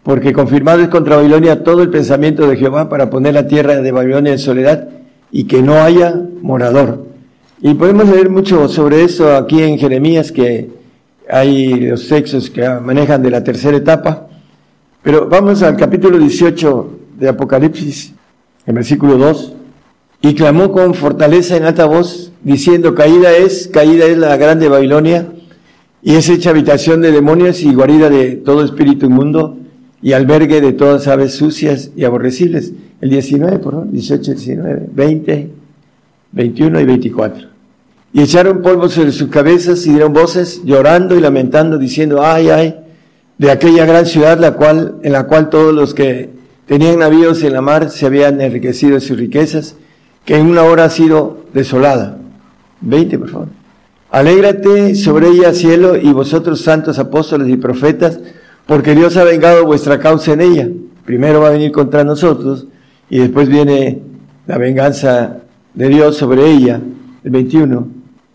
porque 0.02 0.32
confirmado 0.32 0.82
es 0.82 0.88
contra 0.88 1.16
Babilonia 1.16 1.64
todo 1.64 1.82
el 1.82 1.90
pensamiento 1.90 2.46
de 2.46 2.56
Jehová 2.56 2.88
para 2.88 3.10
poner 3.10 3.34
la 3.34 3.48
tierra 3.48 3.76
de 3.76 3.92
Babilonia 3.92 4.32
en 4.32 4.38
soledad 4.38 4.88
y 5.32 5.44
que 5.44 5.62
no 5.62 5.82
haya 5.82 6.14
morador. 6.42 7.06
Y 7.60 7.74
podemos 7.74 8.08
leer 8.08 8.30
mucho 8.30 8.68
sobre 8.68 9.02
eso 9.02 9.34
aquí 9.34 9.62
en 9.62 9.78
Jeremías, 9.78 10.30
que 10.30 10.70
hay 11.28 11.80
los 11.80 12.04
sexos 12.04 12.50
que 12.50 12.68
manejan 12.68 13.22
de 13.22 13.30
la 13.30 13.42
tercera 13.42 13.76
etapa. 13.76 14.28
Pero 15.02 15.28
vamos 15.28 15.62
al 15.62 15.76
capítulo 15.76 16.18
18 16.18 16.90
de 17.18 17.28
Apocalipsis, 17.28 18.12
en 18.64 18.74
versículo 18.74 19.16
2. 19.16 19.55
Y 20.26 20.34
clamó 20.34 20.72
con 20.72 20.94
fortaleza 20.94 21.56
en 21.56 21.62
alta 21.62 21.86
voz, 21.86 22.32
diciendo, 22.42 22.96
caída 22.96 23.36
es, 23.36 23.68
caída 23.68 24.06
es 24.06 24.18
la 24.18 24.36
grande 24.36 24.68
Babilonia, 24.68 25.28
y 26.02 26.16
es 26.16 26.28
hecha 26.28 26.50
habitación 26.50 27.00
de 27.00 27.12
demonios 27.12 27.62
y 27.62 27.72
guarida 27.72 28.10
de 28.10 28.34
todo 28.34 28.64
espíritu 28.64 29.06
inmundo, 29.06 29.56
y 30.02 30.14
albergue 30.14 30.60
de 30.60 30.72
todas 30.72 31.06
aves 31.06 31.34
sucias 31.34 31.92
y 31.94 32.02
aborrecibles. 32.02 32.72
El 33.00 33.10
19, 33.10 33.60
por 33.60 33.74
favor, 33.74 33.88
18, 33.92 34.32
19, 34.32 34.86
20, 34.92 35.50
21 36.32 36.80
y 36.80 36.84
24. 36.84 37.48
Y 38.12 38.22
echaron 38.22 38.62
polvo 38.62 38.88
sobre 38.88 39.12
sus 39.12 39.28
cabezas 39.28 39.86
y 39.86 39.90
dieron 39.90 40.12
voces 40.12 40.60
llorando 40.64 41.16
y 41.16 41.20
lamentando, 41.20 41.78
diciendo, 41.78 42.24
ay, 42.24 42.48
ay, 42.48 42.74
de 43.38 43.52
aquella 43.52 43.86
gran 43.86 44.06
ciudad 44.06 44.40
la 44.40 44.54
cual, 44.54 44.96
en 45.04 45.12
la 45.12 45.28
cual 45.28 45.50
todos 45.50 45.72
los 45.72 45.94
que 45.94 46.30
tenían 46.66 46.98
navíos 46.98 47.44
en 47.44 47.52
la 47.52 47.60
mar 47.60 47.90
se 47.90 48.06
habían 48.06 48.40
enriquecido 48.40 48.94
de 48.94 49.00
sus 49.00 49.16
riquezas, 49.16 49.76
que 50.26 50.36
en 50.36 50.46
una 50.46 50.64
hora 50.64 50.84
ha 50.84 50.90
sido 50.90 51.44
desolada. 51.54 52.18
20, 52.82 53.18
por 53.18 53.30
favor. 53.30 53.48
Alégrate 54.10 54.94
sobre 54.96 55.28
ella, 55.28 55.54
cielo, 55.54 55.96
y 55.96 56.12
vosotros 56.12 56.60
santos 56.60 56.98
apóstoles 56.98 57.48
y 57.48 57.56
profetas, 57.56 58.20
porque 58.66 58.94
Dios 58.94 59.16
ha 59.16 59.24
vengado 59.24 59.64
vuestra 59.64 59.98
causa 59.98 60.32
en 60.32 60.40
ella. 60.40 60.68
Primero 61.04 61.40
va 61.40 61.48
a 61.48 61.52
venir 61.52 61.70
contra 61.70 62.02
nosotros 62.02 62.66
y 63.08 63.20
después 63.20 63.48
viene 63.48 64.02
la 64.46 64.58
venganza 64.58 65.38
de 65.74 65.88
Dios 65.88 66.16
sobre 66.16 66.50
ella, 66.50 66.80
el 67.22 67.30
21. 67.30 67.88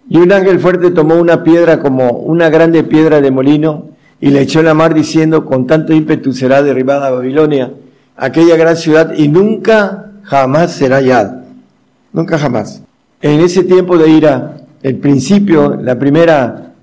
Y 0.10 0.18
un 0.18 0.32
ángel 0.32 0.60
fuerte 0.60 0.92
tomó 0.92 1.16
una 1.16 1.44
piedra 1.44 1.80
como 1.80 2.10
una 2.12 2.50
grande 2.50 2.84
piedra 2.84 3.20
de 3.20 3.32
molino 3.32 3.90
y 4.22 4.30
le 4.30 4.42
echó 4.42 4.60
en 4.60 4.66
la 4.66 4.74
mar 4.74 4.94
diciendo, 4.94 5.46
con 5.46 5.68
tanto 5.68 5.94
ímpetu 5.94 6.32
será 6.32 6.62
derribada 6.62 7.10
Babilonia, 7.10 7.74
aquella 8.16 8.56
gran 8.56 8.78
ciudad, 8.78 9.14
y 9.18 9.28
nunca 9.28 10.12
jamás 10.24 10.72
será 10.72 10.98
hallada. 10.98 11.41
Nunca 12.14 12.38
jamás. 12.38 12.84
En 13.22 13.40
ese 13.40 13.64
tiempo 13.64 13.98
de 13.98 14.10
ira, 14.10 14.58
el 14.84 14.98
principio, 14.98 15.76
la 15.76 15.98
primera 15.98 16.74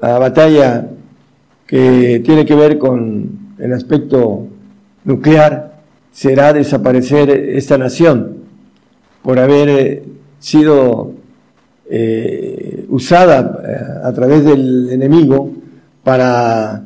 batalla 0.00 0.88
que 1.66 2.22
tiene 2.24 2.46
que 2.46 2.54
ver 2.54 2.78
con 2.78 3.54
el 3.58 3.72
aspecto 3.72 4.46
nuclear, 5.04 5.68
será 6.12 6.52
desaparecer 6.52 7.30
esta 7.30 7.78
nación 7.78 8.38
por 9.22 9.38
haber 9.38 9.68
eh, 9.68 10.02
sido 10.38 11.12
eh, 11.90 12.86
usada 12.88 13.60
eh, 13.66 14.06
a 14.06 14.12
través 14.12 14.44
del 14.44 14.90
enemigo 14.90 15.50
para 16.02 16.82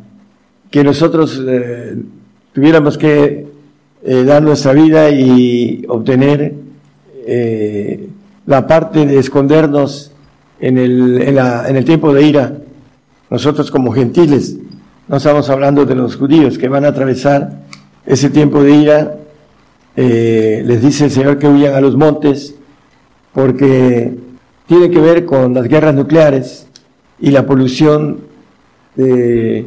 que 0.70 0.82
nosotros 0.82 1.40
tuviéramos 2.52 2.98
que 2.98 3.46
dar 4.26 4.42
nuestra 4.42 4.72
vida 4.72 5.10
y 5.10 5.84
obtener 5.86 6.54
la 8.46 8.66
parte 8.66 9.06
de 9.06 9.18
escondernos 9.18 10.12
en 10.60 10.78
el, 10.78 11.20
en 11.22 11.76
el 11.76 11.84
tiempo 11.84 12.12
de 12.12 12.22
ira, 12.22 12.52
nosotros 13.30 13.70
como 13.70 13.92
gentiles. 13.92 14.56
No 15.08 15.16
estamos 15.16 15.50
hablando 15.50 15.84
de 15.84 15.94
los 15.94 16.16
judíos 16.16 16.58
que 16.58 16.68
van 16.68 16.84
a 16.84 16.88
atravesar 16.88 17.62
ese 18.06 18.30
tiempo 18.30 18.62
de 18.62 18.72
ira. 18.72 19.16
Eh, 19.96 20.62
les 20.64 20.80
dice 20.82 21.06
el 21.06 21.10
Señor 21.10 21.38
que 21.38 21.48
huyan 21.48 21.74
a 21.74 21.80
los 21.80 21.96
montes 21.96 22.54
porque 23.32 24.16
tiene 24.66 24.90
que 24.90 25.00
ver 25.00 25.24
con 25.24 25.52
las 25.54 25.64
guerras 25.68 25.94
nucleares 25.94 26.66
y 27.20 27.30
la 27.30 27.44
polución 27.44 28.20
de 28.94 29.66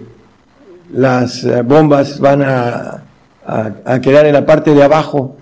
las 0.94 1.44
eh, 1.44 1.62
bombas 1.62 2.20
van 2.20 2.42
a, 2.42 3.04
a, 3.46 4.02
quedar 4.02 4.26
en 4.26 4.34
la 4.34 4.46
parte 4.46 4.74
de 4.74 4.84
abajo 4.84 5.38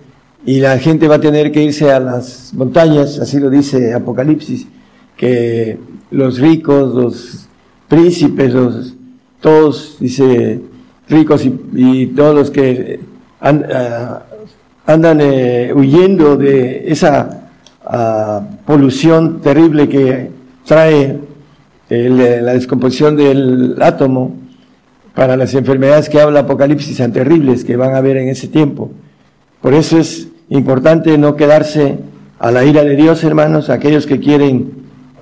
y 0.46 0.60
la 0.60 0.78
gente 0.78 1.08
va 1.08 1.16
a 1.16 1.20
tener 1.20 1.50
que 1.52 1.62
irse 1.62 1.90
a 1.90 1.98
las 2.00 2.52
montañas, 2.54 3.18
así 3.18 3.38
lo 3.38 3.48
dice 3.48 3.94
Apocalipsis, 3.94 4.66
que 5.16 5.78
los 6.10 6.38
ricos, 6.38 6.94
los 6.94 7.48
príncipes, 7.88 8.52
los 8.52 8.94
todos, 9.40 9.96
dice, 10.00 10.60
ricos 11.08 11.44
y, 11.44 12.06
todos 12.08 12.34
los 12.34 12.50
que 12.50 13.00
ah, 13.40 14.22
andan 14.86 15.18
eh, 15.20 15.72
huyendo 15.74 16.36
de 16.36 16.84
esa 16.90 17.50
ah, 17.84 18.42
polución 18.66 19.40
terrible 19.40 19.88
que 19.88 20.30
trae 20.66 21.20
la 21.90 22.54
descomposición 22.54 23.16
del 23.16 23.76
átomo 23.80 24.34
para 25.14 25.36
las 25.36 25.54
enfermedades 25.54 26.08
que 26.08 26.20
habla 26.20 26.40
Apocalipsis 26.40 26.96
tan 26.96 27.12
terribles 27.12 27.64
que 27.64 27.76
van 27.76 27.94
a 27.94 27.98
haber 27.98 28.16
en 28.16 28.28
ese 28.28 28.48
tiempo. 28.48 28.90
Por 29.60 29.74
eso 29.74 29.98
es 29.98 30.28
importante 30.48 31.16
no 31.18 31.36
quedarse 31.36 31.98
a 32.38 32.50
la 32.50 32.64
ira 32.64 32.84
de 32.84 32.96
Dios, 32.96 33.24
hermanos, 33.24 33.70
aquellos 33.70 34.06
que 34.06 34.20
quieren 34.20 34.72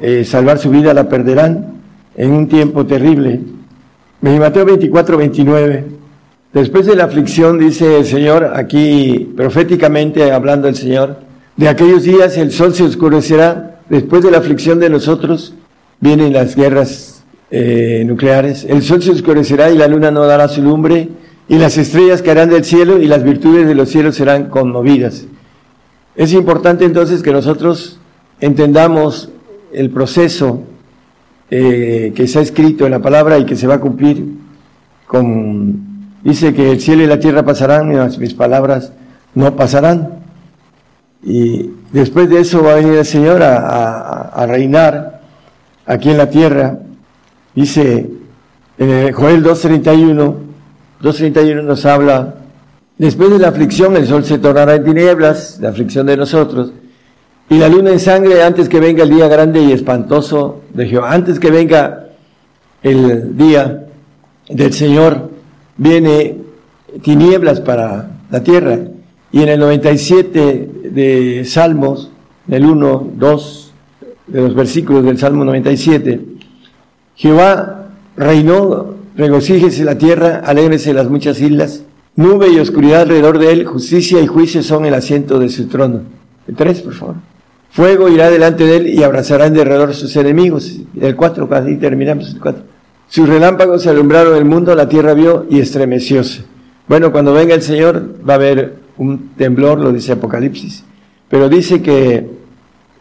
eh, 0.00 0.24
salvar 0.24 0.58
su 0.58 0.70
vida 0.70 0.94
la 0.94 1.08
perderán 1.08 1.74
en 2.16 2.32
un 2.32 2.48
tiempo 2.48 2.86
terrible. 2.86 3.40
Mateo 4.20 4.64
24, 4.64 5.16
29. 5.16 5.84
Después 6.52 6.86
de 6.86 6.96
la 6.96 7.04
aflicción, 7.04 7.58
dice 7.58 7.98
el 7.98 8.06
Señor, 8.06 8.52
aquí 8.54 9.32
proféticamente 9.36 10.32
hablando 10.32 10.68
el 10.68 10.76
Señor, 10.76 11.18
de 11.56 11.68
aquellos 11.68 12.02
días 12.02 12.36
el 12.36 12.52
sol 12.52 12.74
se 12.74 12.82
oscurecerá, 12.82 13.80
después 13.88 14.22
de 14.22 14.30
la 14.30 14.38
aflicción 14.38 14.78
de 14.78 14.90
nosotros 14.90 15.54
vienen 16.00 16.32
las 16.32 16.54
guerras 16.54 17.24
eh, 17.50 18.04
nucleares, 18.06 18.64
el 18.64 18.82
sol 18.82 19.02
se 19.02 19.12
oscurecerá 19.12 19.70
y 19.70 19.78
la 19.78 19.88
luna 19.88 20.10
no 20.10 20.26
dará 20.26 20.48
su 20.48 20.62
lumbre, 20.62 21.08
y 21.48 21.56
las 21.56 21.76
estrellas 21.76 22.22
caerán 22.22 22.50
del 22.50 22.64
cielo 22.64 22.98
y 22.98 23.06
las 23.06 23.22
virtudes 23.22 23.66
de 23.66 23.74
los 23.74 23.88
cielos 23.88 24.16
serán 24.16 24.48
conmovidas. 24.48 25.24
Es 26.14 26.32
importante 26.32 26.84
entonces 26.84 27.22
que 27.22 27.32
nosotros 27.32 27.98
entendamos 28.40 29.30
el 29.72 29.90
proceso 29.90 30.62
eh, 31.50 32.12
que 32.14 32.22
ha 32.22 32.40
escrito 32.40 32.86
en 32.86 32.92
la 32.92 33.00
palabra 33.00 33.38
y 33.38 33.44
que 33.44 33.56
se 33.56 33.66
va 33.66 33.74
a 33.74 33.80
cumplir 33.80 34.24
con, 35.06 36.16
dice 36.22 36.54
que 36.54 36.70
el 36.72 36.80
cielo 36.80 37.02
y 37.02 37.06
la 37.06 37.20
tierra 37.20 37.44
pasarán, 37.44 37.92
y 37.92 38.18
mis 38.18 38.34
palabras 38.34 38.92
no 39.34 39.54
pasarán. 39.54 40.22
Y 41.22 41.70
después 41.92 42.28
de 42.30 42.40
eso 42.40 42.62
va 42.62 42.72
a 42.72 42.76
venir 42.76 42.94
el 42.94 43.04
Señor 43.04 43.42
a, 43.42 44.46
reinar 44.46 45.20
aquí 45.86 46.10
en 46.10 46.18
la 46.18 46.30
tierra. 46.30 46.78
Dice 47.54 48.10
en 48.78 49.12
Joel 49.12 49.44
2.31, 49.44 50.34
2.31 51.02 51.62
nos 51.64 51.84
habla, 51.84 52.34
después 52.98 53.30
de 53.30 53.38
la 53.38 53.48
aflicción 53.48 53.96
el 53.96 54.06
sol 54.06 54.24
se 54.24 54.38
tornará 54.38 54.76
en 54.76 54.84
tinieblas, 54.84 55.58
la 55.60 55.70
aflicción 55.70 56.06
de 56.06 56.16
nosotros, 56.16 56.72
y 57.50 57.58
la 57.58 57.68
luna 57.68 57.90
en 57.90 58.00
sangre 58.00 58.42
antes 58.42 58.68
que 58.68 58.80
venga 58.80 59.02
el 59.02 59.10
día 59.10 59.28
grande 59.28 59.62
y 59.62 59.72
espantoso 59.72 60.62
de 60.72 60.86
Jehová, 60.86 61.12
antes 61.12 61.38
que 61.38 61.50
venga 61.50 62.08
el 62.82 63.36
día 63.36 63.86
del 64.48 64.72
Señor, 64.72 65.30
viene 65.76 66.36
tinieblas 67.02 67.60
para 67.60 68.10
la 68.30 68.42
tierra. 68.42 68.78
Y 69.30 69.42
en 69.42 69.48
el 69.48 69.60
97 69.60 70.70
de 70.90 71.44
Salmos, 71.44 72.10
el 72.48 72.64
1, 72.64 73.10
2 73.16 73.72
de 74.26 74.40
los 74.40 74.54
versículos 74.54 75.04
del 75.04 75.18
Salmo 75.18 75.44
97, 75.44 76.20
Jehová 77.16 77.88
reinó, 78.16 78.91
regocíjese 79.16 79.84
la 79.84 79.98
tierra, 79.98 80.42
alégrese 80.44 80.94
las 80.94 81.08
muchas 81.08 81.40
islas, 81.40 81.82
nube 82.16 82.48
y 82.50 82.58
oscuridad 82.58 83.02
alrededor 83.02 83.38
de 83.38 83.52
él, 83.52 83.64
justicia 83.64 84.20
y 84.20 84.26
juicio 84.26 84.62
son 84.62 84.84
el 84.84 84.94
asiento 84.94 85.38
de 85.38 85.48
su 85.48 85.66
trono. 85.66 86.02
El 86.46 86.56
3, 86.56 86.82
por 86.82 86.94
favor. 86.94 87.14
Fuego 87.70 88.08
irá 88.08 88.30
delante 88.30 88.64
de 88.64 88.76
él 88.76 88.88
y 88.88 89.02
abrazará 89.02 89.46
en 89.46 89.54
derredor 89.54 89.94
sus 89.94 90.14
enemigos. 90.16 90.78
El 91.00 91.16
4, 91.16 91.48
casi 91.48 91.76
terminamos 91.76 92.30
el 92.34 92.40
4. 92.40 92.62
Sus 93.08 93.28
relámpagos 93.28 93.86
alumbraron 93.86 94.36
el 94.36 94.44
mundo, 94.44 94.74
la 94.74 94.88
tierra 94.88 95.14
vio 95.14 95.46
y 95.48 95.60
estremecióse. 95.60 96.44
Bueno, 96.88 97.12
cuando 97.12 97.32
venga 97.32 97.54
el 97.54 97.62
Señor 97.62 98.14
va 98.28 98.34
a 98.34 98.36
haber 98.36 98.74
un 98.98 99.30
temblor, 99.36 99.78
lo 99.78 99.92
dice 99.92 100.12
Apocalipsis. 100.12 100.84
Pero 101.28 101.48
dice 101.48 101.80
que, 101.80 102.26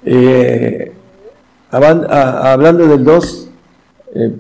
eh, 0.05 0.91
hablando 1.71 2.87
del 2.87 3.03
2, 3.03 3.49
eh, 4.15 4.31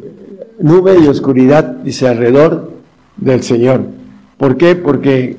nube 0.61 0.97
y 0.99 1.07
oscuridad, 1.07 1.63
dice 1.63 2.07
alrededor 2.07 2.71
del 3.17 3.43
Señor. 3.43 3.81
¿Por 4.37 4.57
qué? 4.57 4.75
Porque 4.75 5.37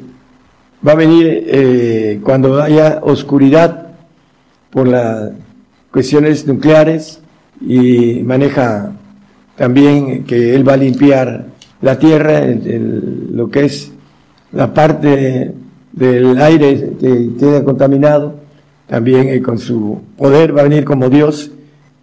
va 0.87 0.93
a 0.93 0.97
venir 0.97 1.45
eh, 1.47 2.21
cuando 2.23 2.61
haya 2.61 3.01
oscuridad 3.03 3.89
por 4.71 4.89
las 4.89 5.33
cuestiones 5.91 6.47
nucleares 6.47 7.21
y 7.61 8.23
maneja 8.23 8.93
también 9.57 10.25
que 10.25 10.55
él 10.55 10.67
va 10.67 10.75
a 10.75 10.79
limpiar 10.79 11.47
la 11.81 11.99
tierra, 11.99 12.41
lo 12.45 13.51
que 13.51 13.65
es 13.65 13.93
la 14.53 14.73
parte 14.73 15.53
del 15.93 16.41
aire 16.41 16.93
que 16.99 17.31
queda 17.39 17.65
contaminado, 17.65 18.35
también 18.87 19.29
eh, 19.29 19.43
con 19.43 19.59
su 19.59 20.01
poder 20.17 20.57
va 20.57 20.61
a 20.61 20.65
venir 20.65 20.85
como 20.85 21.09
Dios 21.09 21.51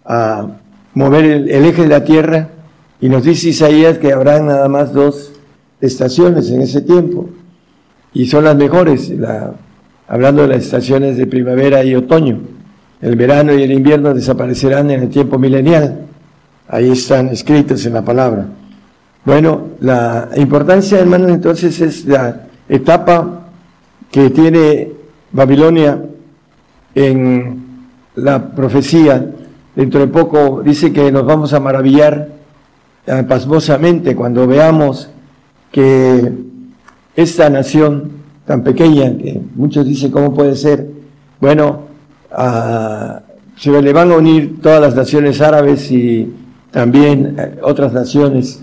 a 0.06 0.48
mover 0.94 1.26
el, 1.26 1.50
eje 1.66 1.84
de 1.84 1.88
la 1.88 2.04
tierra 2.04 2.50
y 3.02 3.10
nos 3.10 3.24
dice 3.24 3.50
Isaías 3.50 3.98
que 3.98 4.12
habrá 4.12 4.40
nada 4.40 4.68
más 4.68 4.94
dos 4.94 5.34
estaciones 5.82 6.52
en 6.52 6.62
ese 6.62 6.82
tiempo 6.82 7.30
y 8.14 8.26
son 8.26 8.44
las 8.44 8.56
mejores, 8.56 9.12
hablando 10.08 10.42
de 10.42 10.48
las 10.50 10.64
estaciones 10.64 11.18
de 11.18 11.28
primavera 11.28 11.84
y 11.84 11.96
otoño. 11.96 12.40
El 13.02 13.16
verano 13.16 13.54
y 13.54 13.64
el 13.64 13.72
invierno 13.72 14.14
desaparecerán 14.14 14.92
en 14.92 15.04
el 15.04 15.10
tiempo 15.10 15.38
milenial. 15.38 16.02
Ahí 16.68 16.92
están 16.92 17.30
escritos 17.30 17.86
en 17.86 17.94
la 17.94 18.04
palabra. 18.04 18.48
Bueno, 19.24 19.70
la 19.80 20.30
importancia, 20.36 21.00
hermanos, 21.00 21.32
entonces 21.32 21.80
es 21.82 22.06
la 22.06 22.48
etapa 22.68 23.48
que 24.12 24.30
tiene 24.32 24.92
Babilonia 25.32 26.02
en 26.96 27.64
la 28.16 28.52
profecía. 28.52 29.26
Dentro 29.76 30.02
de 30.02 30.08
poco 30.08 30.62
dice 30.64 30.92
que 30.92 31.12
nos 31.12 31.26
vamos 31.26 31.54
a 31.54 31.60
maravillar 31.60 32.39
pasmosamente 33.28 34.16
cuando 34.16 34.46
veamos 34.46 35.10
que 35.72 36.32
esta 37.16 37.50
nación 37.50 38.12
tan 38.46 38.64
pequeña, 38.64 39.16
que 39.18 39.42
muchos 39.56 39.86
dicen 39.86 40.12
cómo 40.12 40.34
puede 40.34 40.56
ser, 40.56 40.88
bueno, 41.40 41.82
se 43.58 43.82
le 43.82 43.94
van 43.94 44.12
a 44.12 44.18
unir 44.18 44.62
todas 44.62 44.82
las 44.82 44.96
naciones 44.96 45.42
árabes 45.42 45.92
y 45.92 46.34
también 46.72 47.36
eh, 47.38 47.60
otras 47.62 47.94
naciones 47.94 48.62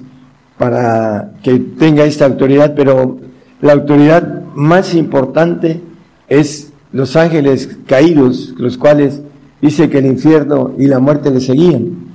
para 0.58 1.32
que 1.42 1.58
tenga 1.58 2.04
esta 2.04 2.24
autoridad, 2.24 2.74
pero 2.74 3.18
la 3.60 3.72
autoridad 3.74 4.42
más 4.54 4.94
importante 4.94 5.80
es 6.28 6.72
los 6.92 7.14
ángeles 7.16 7.78
caídos, 7.86 8.54
los 8.56 8.78
cuales 8.78 9.20
dice 9.60 9.90
que 9.90 9.98
el 9.98 10.06
infierno 10.06 10.72
y 10.78 10.86
la 10.86 10.98
muerte 10.98 11.30
le 11.30 11.40
seguían. 11.40 12.06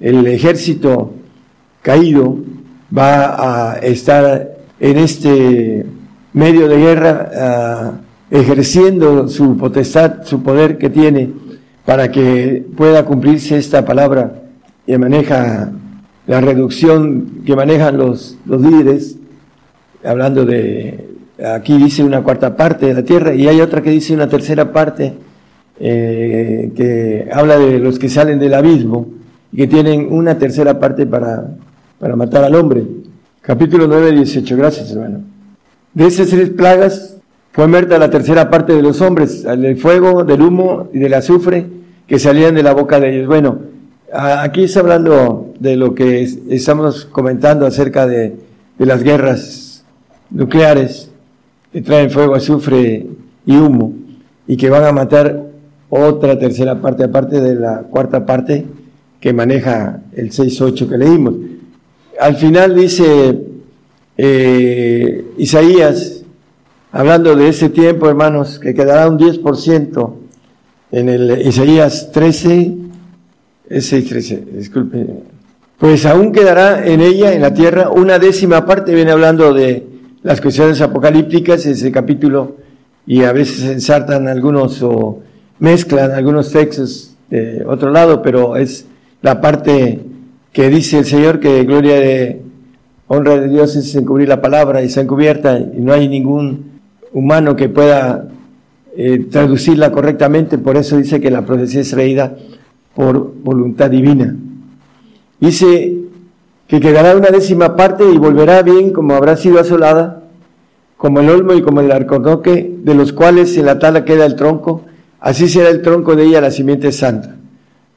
El 0.00 0.26
ejército 0.26 1.12
caído 1.84 2.38
va 2.96 3.74
a 3.74 3.78
estar 3.78 4.56
en 4.80 4.98
este 4.98 5.84
medio 6.32 6.66
de 6.66 6.78
guerra 6.78 7.30
ah, 7.36 7.92
ejerciendo 8.30 9.28
su 9.28 9.58
potestad, 9.58 10.24
su 10.24 10.42
poder 10.42 10.78
que 10.78 10.88
tiene 10.88 11.30
para 11.84 12.10
que 12.10 12.64
pueda 12.74 13.04
cumplirse 13.04 13.58
esta 13.58 13.84
palabra 13.84 14.32
que 14.86 14.96
maneja 14.96 15.72
la 16.26 16.40
reducción 16.40 17.42
que 17.44 17.54
manejan 17.54 17.98
los, 17.98 18.38
los 18.46 18.62
líderes, 18.62 19.18
hablando 20.02 20.46
de, 20.46 21.06
aquí 21.54 21.76
dice 21.76 22.02
una 22.02 22.22
cuarta 22.22 22.56
parte 22.56 22.86
de 22.86 22.94
la 22.94 23.02
tierra 23.02 23.34
y 23.34 23.46
hay 23.46 23.60
otra 23.60 23.82
que 23.82 23.90
dice 23.90 24.14
una 24.14 24.28
tercera 24.28 24.72
parte 24.72 25.12
eh, 25.78 26.72
que 26.74 27.28
habla 27.30 27.58
de 27.58 27.78
los 27.78 27.98
que 27.98 28.08
salen 28.08 28.38
del 28.38 28.54
abismo 28.54 29.06
y 29.52 29.58
que 29.58 29.66
tienen 29.66 30.08
una 30.10 30.38
tercera 30.38 30.80
parte 30.80 31.04
para, 31.04 31.44
para 32.04 32.16
matar 32.16 32.44
al 32.44 32.54
hombre. 32.54 32.84
Capítulo 33.40 33.86
9, 33.86 34.12
18. 34.12 34.56
Gracias, 34.58 34.90
hermano. 34.90 35.20
De 35.94 36.06
esas 36.06 36.28
tres 36.28 36.50
plagas 36.50 37.16
fue 37.50 37.66
muerta 37.66 37.98
la 37.98 38.10
tercera 38.10 38.50
parte 38.50 38.74
de 38.74 38.82
los 38.82 39.00
hombres, 39.00 39.42
del 39.44 39.78
fuego, 39.78 40.22
del 40.22 40.42
humo 40.42 40.90
y 40.92 40.98
del 40.98 41.14
azufre 41.14 41.66
que 42.06 42.18
salían 42.18 42.56
de 42.56 42.62
la 42.62 42.74
boca 42.74 43.00
de 43.00 43.16
ellos. 43.16 43.26
Bueno, 43.26 43.58
aquí 44.12 44.64
está 44.64 44.80
hablando 44.80 45.54
de 45.58 45.76
lo 45.76 45.94
que 45.94 46.28
estamos 46.50 47.06
comentando 47.06 47.64
acerca 47.64 48.06
de, 48.06 48.36
de 48.78 48.84
las 48.84 49.02
guerras 49.02 49.86
nucleares 50.28 51.10
que 51.72 51.80
traen 51.80 52.10
fuego, 52.10 52.34
azufre 52.34 53.06
y 53.46 53.56
humo 53.56 53.94
y 54.46 54.58
que 54.58 54.68
van 54.68 54.84
a 54.84 54.92
matar 54.92 55.42
otra 55.88 56.38
tercera 56.38 56.82
parte 56.82 57.02
aparte 57.02 57.40
de 57.40 57.54
la 57.54 57.78
cuarta 57.78 58.26
parte 58.26 58.66
que 59.22 59.32
maneja 59.32 60.02
el 60.12 60.32
6.8 60.32 60.86
que 60.86 60.98
leímos. 60.98 61.34
Al 62.18 62.36
final 62.36 62.74
dice 62.74 63.38
eh, 64.16 65.24
Isaías, 65.36 66.22
hablando 66.92 67.34
de 67.34 67.48
ese 67.48 67.70
tiempo, 67.70 68.08
hermanos, 68.08 68.58
que 68.58 68.74
quedará 68.74 69.08
un 69.08 69.18
10% 69.18 70.12
en 70.92 71.08
el 71.08 71.46
Isaías 71.46 72.12
13, 72.12 72.74
ese 73.68 74.02
13, 74.02 74.44
disculpe, 74.52 75.06
pues 75.78 76.06
aún 76.06 76.30
quedará 76.30 76.86
en 76.86 77.00
ella, 77.00 77.32
en 77.32 77.42
la 77.42 77.52
tierra, 77.52 77.90
una 77.90 78.18
décima 78.18 78.64
parte, 78.64 78.94
viene 78.94 79.10
hablando 79.10 79.52
de 79.52 79.84
las 80.22 80.40
cuestiones 80.40 80.80
apocalípticas, 80.80 81.66
ese 81.66 81.90
capítulo, 81.90 82.56
y 83.06 83.24
a 83.24 83.32
veces 83.32 83.64
ensartan 83.64 84.28
algunos 84.28 84.80
o 84.82 85.20
mezclan 85.58 86.12
algunos 86.12 86.52
textos 86.52 87.16
de 87.28 87.64
otro 87.66 87.90
lado, 87.90 88.22
pero 88.22 88.56
es 88.56 88.86
la 89.20 89.40
parte 89.40 90.00
que 90.54 90.70
dice 90.70 90.98
el 90.98 91.04
Señor 91.04 91.40
que 91.40 91.64
gloria 91.64 91.98
de 91.98 92.40
honra 93.08 93.38
de 93.38 93.48
Dios 93.48 93.74
es 93.74 93.92
encubrir 93.96 94.28
la 94.28 94.40
palabra 94.40 94.80
y 94.80 94.86
está 94.86 95.00
encubierta 95.00 95.58
y 95.58 95.80
no 95.80 95.92
hay 95.92 96.08
ningún 96.08 96.80
humano 97.12 97.56
que 97.56 97.68
pueda 97.68 98.28
eh, 98.96 99.26
traducirla 99.28 99.90
correctamente, 99.90 100.56
por 100.56 100.76
eso 100.76 100.96
dice 100.96 101.20
que 101.20 101.28
la 101.28 101.44
profecía 101.44 101.80
es 101.80 101.90
traída 101.90 102.36
por 102.94 103.34
voluntad 103.42 103.90
divina. 103.90 104.36
Dice 105.40 105.96
que 106.68 106.80
quedará 106.80 107.16
una 107.16 107.30
décima 107.30 107.74
parte 107.74 108.04
y 108.08 108.16
volverá 108.16 108.62
bien 108.62 108.92
como 108.92 109.14
habrá 109.14 109.36
sido 109.36 109.58
asolada, 109.58 110.22
como 110.96 111.18
el 111.18 111.30
olmo 111.30 111.54
y 111.54 111.62
como 111.62 111.80
el 111.80 111.90
arconoque, 111.90 112.76
de 112.78 112.94
los 112.94 113.12
cuales 113.12 113.56
en 113.58 113.66
la 113.66 113.80
tala 113.80 114.04
queda 114.04 114.24
el 114.24 114.36
tronco, 114.36 114.82
así 115.18 115.48
será 115.48 115.70
el 115.70 115.82
tronco 115.82 116.14
de 116.14 116.26
ella 116.26 116.40
la 116.40 116.52
simiente 116.52 116.92
santa. 116.92 117.38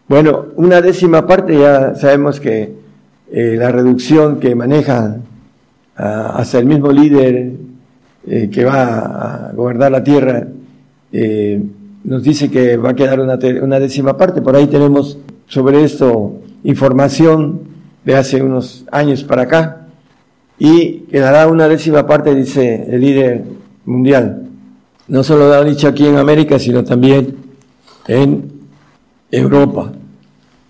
Bueno, 0.08 0.46
una 0.56 0.82
décima 0.82 1.28
parte 1.28 1.60
ya 1.60 1.94
sabemos 1.96 2.40
que 2.40 2.74
eh, 3.30 3.56
la 3.58 3.72
reducción 3.72 4.40
que 4.40 4.56
maneja 4.56 5.18
ah, 5.98 6.34
hasta 6.38 6.60
el 6.60 6.66
mismo 6.66 6.94
líder 6.94 7.52
eh, 8.26 8.50
que 8.50 8.64
va 8.64 9.50
a 9.50 9.52
gobernar 9.52 9.92
la 9.92 10.04
tierra 10.04 10.48
eh, 11.12 11.62
nos 12.06 12.24
dice 12.24 12.50
que 12.50 12.78
va 12.78 12.92
a 12.92 12.96
quedar 12.96 13.20
una, 13.20 13.38
una, 13.62 13.80
décima 13.82 14.16
parte. 14.16 14.42
Por 14.42 14.56
ahí 14.56 14.68
tenemos 14.68 15.18
sobre 15.46 15.84
esto 15.84 16.38
información 16.64 17.64
de 18.06 18.16
hace 18.16 18.42
unos 18.42 18.86
años 18.90 19.26
para 19.26 19.42
acá 19.42 19.88
y 20.58 21.00
quedará 21.12 21.48
una 21.48 21.68
décima 21.68 22.08
parte, 22.08 22.34
dice 22.34 22.86
el 22.90 23.02
líder 23.02 23.44
mundial. 23.84 24.48
No 25.10 25.22
solo 25.24 25.50
lo 25.50 25.54
ha 25.54 25.64
dicho 25.66 25.90
aquí 25.90 26.08
en 26.08 26.16
América, 26.16 26.60
sino 26.60 26.86
también 26.86 27.36
en 28.08 28.57
Europa, 29.32 29.92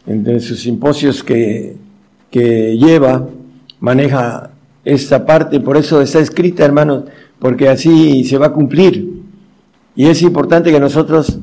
entre 0.05 0.39
sus 0.39 0.61
simposios 0.61 1.23
que, 1.23 1.75
que 2.31 2.77
lleva, 2.77 3.27
maneja 3.79 4.51
esta 4.83 5.25
parte, 5.25 5.59
por 5.59 5.77
eso 5.77 6.01
está 6.01 6.19
escrita, 6.19 6.63
hermanos, 6.65 7.05
porque 7.39 7.69
así 7.69 8.23
se 8.23 8.37
va 8.37 8.47
a 8.47 8.53
cumplir. 8.53 9.21
Y 9.95 10.07
es 10.07 10.21
importante 10.21 10.71
que 10.71 10.79
nosotros 10.79 11.39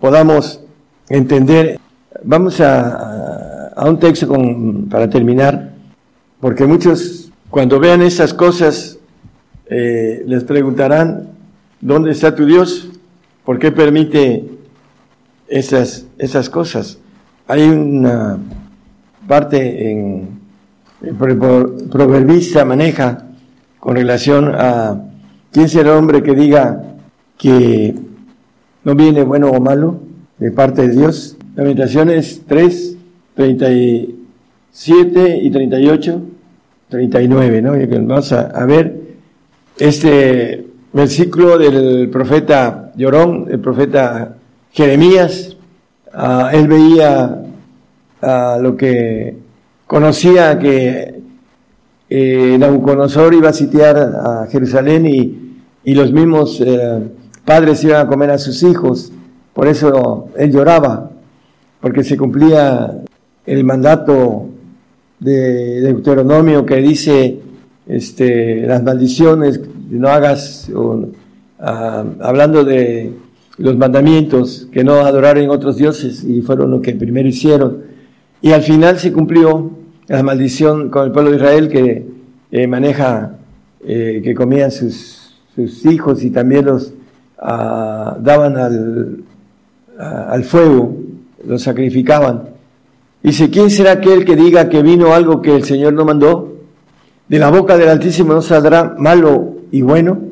podamos 0.00 0.60
entender. 1.08 1.78
Vamos 2.24 2.60
a, 2.60 3.68
a 3.68 3.88
un 3.88 3.98
texto 3.98 4.34
para 4.90 5.08
terminar, 5.08 5.74
porque 6.40 6.66
muchos 6.66 7.30
cuando 7.50 7.78
vean 7.78 8.02
estas 8.02 8.34
cosas 8.34 8.98
eh, 9.70 10.22
les 10.26 10.44
preguntarán, 10.44 11.30
¿dónde 11.80 12.10
está 12.10 12.34
tu 12.34 12.44
Dios? 12.44 12.88
¿Por 13.44 13.58
qué 13.58 13.72
permite 13.72 14.57
esas, 15.48 16.06
esas 16.18 16.50
cosas. 16.50 16.98
Hay 17.46 17.62
una 17.62 18.38
parte 19.26 19.90
en 19.90 20.38
el 21.02 21.14
proverbista 21.14 22.64
maneja 22.64 23.24
con 23.78 23.94
relación 23.96 24.54
a 24.54 25.02
quién 25.52 25.68
será 25.68 25.92
el 25.92 25.98
hombre 25.98 26.22
que 26.22 26.34
diga 26.34 26.84
que 27.36 27.94
no 28.84 28.94
viene 28.94 29.22
bueno 29.22 29.50
o 29.50 29.60
malo 29.60 30.00
de 30.38 30.50
parte 30.50 30.88
de 30.88 30.94
Dios. 30.94 31.36
Lamentaciones 31.54 32.42
3, 32.46 32.96
37 33.34 35.40
y 35.42 35.50
38, 35.50 36.22
39, 36.88 37.62
¿no? 37.62 37.72
Vamos 38.06 38.32
a, 38.32 38.48
a 38.48 38.66
ver 38.66 39.00
este 39.78 40.66
versículo 40.92 41.58
del 41.58 42.08
profeta 42.10 42.92
Llorón, 42.96 43.46
el 43.50 43.60
profeta 43.60 44.36
Jeremías, 44.72 45.56
ah, 46.12 46.50
él 46.52 46.68
veía 46.68 47.42
ah, 48.22 48.58
lo 48.60 48.76
que 48.76 49.36
conocía 49.86 50.58
que 50.58 51.20
eh, 52.10 52.56
Nabucodonosor 52.58 53.34
iba 53.34 53.50
a 53.50 53.52
sitiar 53.52 53.96
a 53.96 54.46
Jerusalén 54.50 55.06
y, 55.06 55.62
y 55.84 55.94
los 55.94 56.12
mismos 56.12 56.60
eh, 56.60 57.00
padres 57.44 57.82
iban 57.84 58.06
a 58.06 58.08
comer 58.08 58.30
a 58.30 58.38
sus 58.38 58.62
hijos. 58.62 59.12
Por 59.54 59.66
eso 59.66 60.28
él 60.36 60.52
lloraba, 60.52 61.10
porque 61.80 62.04
se 62.04 62.16
cumplía 62.16 63.02
el 63.46 63.64
mandato 63.64 64.48
de 65.18 65.80
Deuteronomio 65.80 66.64
que 66.64 66.76
dice 66.76 67.40
este, 67.86 68.66
las 68.66 68.82
maldiciones 68.82 69.60
no 69.90 70.08
hagas, 70.08 70.70
ah, 71.58 72.04
hablando 72.20 72.64
de 72.64 73.12
los 73.58 73.76
mandamientos, 73.76 74.68
que 74.72 74.84
no 74.84 74.94
adoraran 75.00 75.50
otros 75.50 75.76
dioses, 75.76 76.24
y 76.24 76.40
fueron 76.42 76.70
lo 76.70 76.80
que 76.80 76.94
primero 76.94 77.28
hicieron. 77.28 77.82
Y 78.40 78.52
al 78.52 78.62
final 78.62 78.98
se 78.98 79.12
cumplió 79.12 79.72
la 80.06 80.22
maldición 80.22 80.90
con 80.90 81.06
el 81.06 81.12
pueblo 81.12 81.30
de 81.30 81.36
Israel 81.36 81.68
que 81.68 82.06
eh, 82.50 82.66
maneja, 82.66 83.36
eh, 83.84 84.20
que 84.22 84.34
comían 84.34 84.70
sus, 84.70 85.34
sus, 85.54 85.84
hijos 85.86 86.22
y 86.22 86.30
también 86.30 86.66
los 86.66 86.94
ah, 87.38 88.16
daban 88.20 88.56
al, 88.56 89.24
al 89.98 90.44
fuego, 90.44 90.96
los 91.46 91.62
sacrificaban. 91.62 92.50
Dice, 93.22 93.50
¿quién 93.50 93.70
será 93.70 93.92
aquel 93.92 94.24
que 94.24 94.36
diga 94.36 94.68
que 94.68 94.82
vino 94.82 95.12
algo 95.12 95.42
que 95.42 95.56
el 95.56 95.64
Señor 95.64 95.92
no 95.92 96.04
mandó? 96.04 96.54
De 97.28 97.38
la 97.38 97.50
boca 97.50 97.76
del 97.76 97.88
Altísimo 97.88 98.32
no 98.32 98.40
saldrá 98.40 98.94
malo 98.96 99.56
y 99.72 99.82
bueno. 99.82 100.27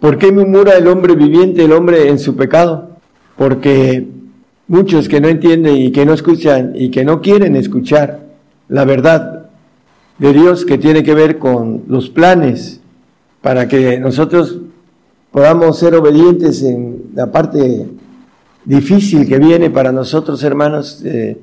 ¿Por 0.00 0.16
qué 0.18 0.30
murmura 0.30 0.76
el 0.76 0.86
hombre 0.86 1.16
viviente, 1.16 1.64
el 1.64 1.72
hombre 1.72 2.08
en 2.08 2.18
su 2.18 2.36
pecado? 2.36 2.90
Porque 3.36 4.06
muchos 4.68 5.08
que 5.08 5.20
no 5.20 5.28
entienden 5.28 5.76
y 5.76 5.90
que 5.90 6.06
no 6.06 6.12
escuchan 6.12 6.72
y 6.76 6.90
que 6.90 7.04
no 7.04 7.20
quieren 7.20 7.56
escuchar 7.56 8.20
la 8.68 8.84
verdad 8.84 9.46
de 10.18 10.32
Dios 10.32 10.64
que 10.64 10.78
tiene 10.78 11.02
que 11.02 11.14
ver 11.14 11.38
con 11.38 11.82
los 11.88 12.10
planes 12.10 12.80
para 13.40 13.66
que 13.66 13.98
nosotros 13.98 14.58
podamos 15.32 15.78
ser 15.78 15.94
obedientes 15.94 16.62
en 16.62 17.10
la 17.14 17.32
parte 17.32 17.86
difícil 18.64 19.26
que 19.26 19.38
viene 19.38 19.70
para 19.70 19.90
nosotros, 19.92 20.42
hermanos, 20.44 21.02
eh, 21.04 21.38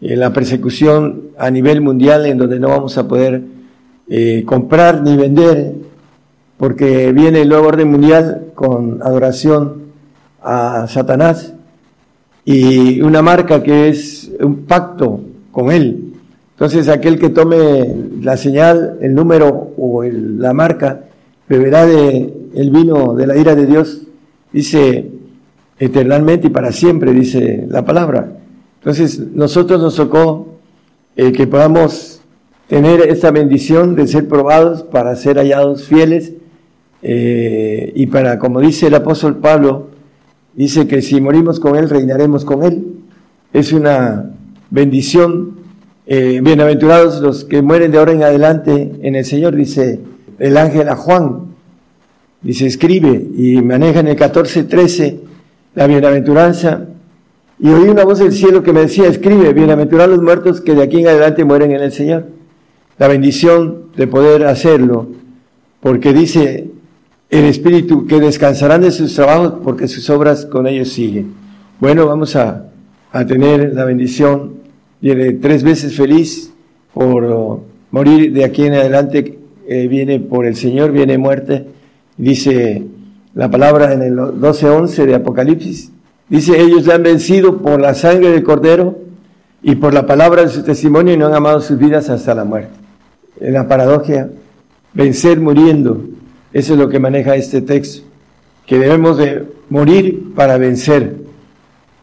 en 0.00 0.20
la 0.20 0.32
persecución 0.32 1.30
a 1.38 1.50
nivel 1.50 1.80
mundial 1.80 2.26
en 2.26 2.38
donde 2.38 2.60
no 2.60 2.68
vamos 2.68 2.96
a 2.98 3.08
poder 3.08 3.42
eh, 4.08 4.44
comprar 4.46 5.02
ni 5.02 5.16
vender 5.16 5.74
porque 6.58 7.12
viene 7.12 7.42
el 7.42 7.48
nuevo 7.48 7.68
orden 7.68 7.90
mundial 7.90 8.48
con 8.54 9.00
adoración 9.02 9.84
a 10.42 10.86
Satanás 10.88 11.54
y 12.44 13.00
una 13.00 13.22
marca 13.22 13.62
que 13.62 13.88
es 13.88 14.30
un 14.40 14.64
pacto 14.64 15.20
con 15.52 15.70
él. 15.70 16.14
Entonces 16.52 16.88
aquel 16.88 17.18
que 17.20 17.30
tome 17.30 17.94
la 18.20 18.36
señal, 18.36 18.98
el 19.00 19.14
número 19.14 19.70
o 19.78 20.02
la 20.02 20.52
marca, 20.52 21.04
beberá 21.48 21.86
de 21.86 22.34
el 22.54 22.70
vino 22.70 23.14
de 23.14 23.26
la 23.26 23.36
ira 23.36 23.54
de 23.54 23.66
Dios, 23.66 24.02
dice 24.52 25.10
eternamente 25.78 26.48
y 26.48 26.50
para 26.50 26.72
siempre, 26.72 27.12
dice 27.12 27.66
la 27.68 27.84
palabra. 27.84 28.32
Entonces 28.80 29.20
nosotros 29.32 29.80
nos 29.80 29.94
tocó 29.94 30.56
eh, 31.14 31.30
que 31.30 31.46
podamos 31.46 32.20
tener 32.66 33.02
esta 33.02 33.30
bendición 33.30 33.94
de 33.94 34.08
ser 34.08 34.26
probados 34.26 34.82
para 34.82 35.14
ser 35.14 35.36
hallados 35.36 35.84
fieles 35.84 36.32
eh, 37.02 37.92
y 37.94 38.06
para, 38.06 38.38
como 38.38 38.60
dice 38.60 38.88
el 38.88 38.94
apóstol 38.94 39.36
Pablo, 39.36 39.88
dice 40.54 40.86
que 40.86 41.02
si 41.02 41.20
morimos 41.20 41.60
con 41.60 41.76
Él, 41.76 41.88
reinaremos 41.88 42.44
con 42.44 42.62
Él. 42.64 42.84
Es 43.52 43.72
una 43.72 44.30
bendición. 44.70 45.58
Eh, 46.06 46.40
bienaventurados 46.42 47.20
los 47.20 47.44
que 47.44 47.60
mueren 47.60 47.92
de 47.92 47.98
ahora 47.98 48.12
en 48.12 48.22
adelante 48.22 48.92
en 49.02 49.14
el 49.14 49.24
Señor, 49.24 49.54
dice 49.54 50.00
el 50.38 50.56
ángel 50.56 50.88
a 50.88 50.96
Juan. 50.96 51.48
Dice, 52.40 52.66
escribe 52.66 53.26
y 53.36 53.60
maneja 53.62 54.00
en 54.00 54.08
el 54.08 54.16
14.13 54.16 55.18
la 55.74 55.86
bienaventuranza. 55.86 56.86
Y 57.60 57.68
oí 57.68 57.88
una 57.88 58.04
voz 58.04 58.20
del 58.20 58.32
cielo 58.32 58.62
que 58.62 58.72
me 58.72 58.80
decía, 58.80 59.08
escribe, 59.08 59.52
bienaventurados 59.52 60.16
los 60.16 60.22
muertos 60.22 60.60
que 60.60 60.74
de 60.74 60.82
aquí 60.82 61.00
en 61.00 61.08
adelante 61.08 61.44
mueren 61.44 61.72
en 61.72 61.80
el 61.80 61.92
Señor. 61.92 62.26
La 62.98 63.08
bendición 63.08 63.88
de 63.96 64.06
poder 64.06 64.44
hacerlo, 64.46 65.08
porque 65.80 66.12
dice 66.12 66.67
el 67.30 67.44
Espíritu, 67.44 68.06
que 68.06 68.20
descansarán 68.20 68.80
de 68.80 68.90
sus 68.90 69.14
trabajos 69.14 69.54
porque 69.62 69.86
sus 69.88 70.08
obras 70.10 70.46
con 70.46 70.66
ellos 70.66 70.88
siguen. 70.88 71.34
Bueno, 71.80 72.06
vamos 72.06 72.34
a, 72.36 72.64
tener 73.26 73.74
la 73.74 73.84
bendición, 73.84 74.54
viene 75.00 75.32
tres 75.34 75.62
veces 75.62 75.96
feliz 75.96 76.52
por 76.94 77.62
morir 77.90 78.32
de 78.32 78.44
aquí 78.44 78.64
en 78.64 78.74
adelante, 78.74 79.38
eh, 79.66 79.88
viene 79.88 80.20
por 80.20 80.46
el 80.46 80.56
Señor, 80.56 80.92
viene 80.92 81.18
muerte, 81.18 81.66
dice 82.16 82.84
la 83.34 83.50
palabra 83.50 83.92
en 83.92 84.02
el 84.02 84.16
12.11 84.16 85.06
de 85.06 85.14
Apocalipsis, 85.14 85.92
dice, 86.28 86.60
ellos 86.60 86.86
le 86.86 86.94
han 86.94 87.02
vencido 87.02 87.58
por 87.58 87.80
la 87.80 87.94
sangre 87.94 88.30
del 88.30 88.42
Cordero 88.42 88.98
y 89.62 89.76
por 89.76 89.94
la 89.94 90.06
palabra 90.06 90.42
de 90.42 90.48
su 90.48 90.62
testimonio 90.62 91.14
y 91.14 91.16
no 91.16 91.26
han 91.26 91.34
amado 91.34 91.60
sus 91.60 91.78
vidas 91.78 92.08
hasta 92.10 92.34
la 92.34 92.44
muerte. 92.44 92.72
En 93.40 93.52
la 93.54 93.68
paradoja, 93.68 94.28
vencer 94.94 95.40
muriendo, 95.40 96.02
eso 96.52 96.72
es 96.72 96.78
lo 96.78 96.88
que 96.88 96.98
maneja 96.98 97.36
este 97.36 97.60
texto, 97.60 98.06
que 98.66 98.78
debemos 98.78 99.18
de 99.18 99.44
morir 99.70 100.32
para 100.34 100.58
vencer. 100.58 101.16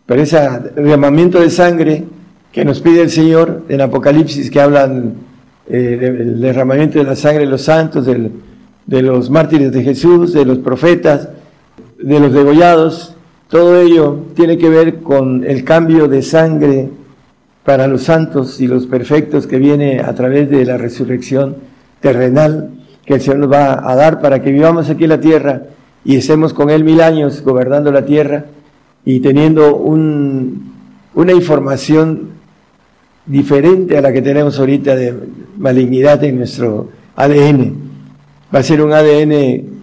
Pero 0.05 0.21
ese 0.21 0.37
derramamiento 0.75 1.39
de 1.39 1.49
sangre 1.49 2.03
que 2.51 2.63
nos 2.63 2.79
pide 2.79 3.01
el 3.01 3.09
Señor 3.09 3.63
en 3.69 3.81
Apocalipsis, 3.81 4.49
que 4.49 4.61
hablan 4.61 5.15
eh, 5.67 5.97
del 5.99 6.39
derramamiento 6.39 6.99
de 6.99 7.05
la 7.05 7.15
sangre 7.15 7.45
de 7.45 7.49
los 7.49 7.63
santos, 7.63 8.05
de 8.05 9.01
los 9.01 9.29
mártires 9.29 9.71
de 9.71 9.83
Jesús, 9.83 10.33
de 10.33 10.45
los 10.45 10.59
profetas, 10.59 11.29
de 11.97 12.19
los 12.19 12.33
degollados, 12.33 13.15
todo 13.49 13.79
ello 13.79 14.25
tiene 14.35 14.57
que 14.57 14.69
ver 14.69 14.97
con 15.01 15.43
el 15.43 15.63
cambio 15.63 16.07
de 16.07 16.21
sangre 16.21 16.89
para 17.63 17.87
los 17.87 18.03
santos 18.03 18.59
y 18.59 18.67
los 18.67 18.87
perfectos 18.87 19.47
que 19.47 19.57
viene 19.57 19.99
a 19.99 20.13
través 20.13 20.49
de 20.49 20.65
la 20.65 20.77
resurrección 20.77 21.55
terrenal 21.99 22.71
que 23.05 23.13
el 23.13 23.21
Señor 23.21 23.39
nos 23.39 23.51
va 23.51 23.89
a 23.89 23.95
dar 23.95 24.19
para 24.19 24.41
que 24.41 24.51
vivamos 24.51 24.89
aquí 24.89 25.03
en 25.03 25.11
la 25.11 25.19
tierra 25.19 25.63
y 26.03 26.15
estemos 26.15 26.53
con 26.53 26.69
Él 26.69 26.83
mil 26.83 27.01
años 27.01 27.41
gobernando 27.43 27.91
la 27.91 28.05
tierra 28.05 28.45
y 29.05 29.19
teniendo 29.19 29.75
un, 29.75 30.73
una 31.13 31.31
información 31.31 32.29
diferente 33.25 33.97
a 33.97 34.01
la 34.01 34.11
que 34.11 34.21
tenemos 34.21 34.59
ahorita 34.59 34.95
de 34.95 35.13
malignidad 35.57 36.23
en 36.23 36.37
nuestro 36.37 36.89
ADN. 37.15 37.75
Va 38.53 38.59
a 38.59 38.63
ser 38.63 38.81
un 38.81 38.93
ADN 38.93 39.75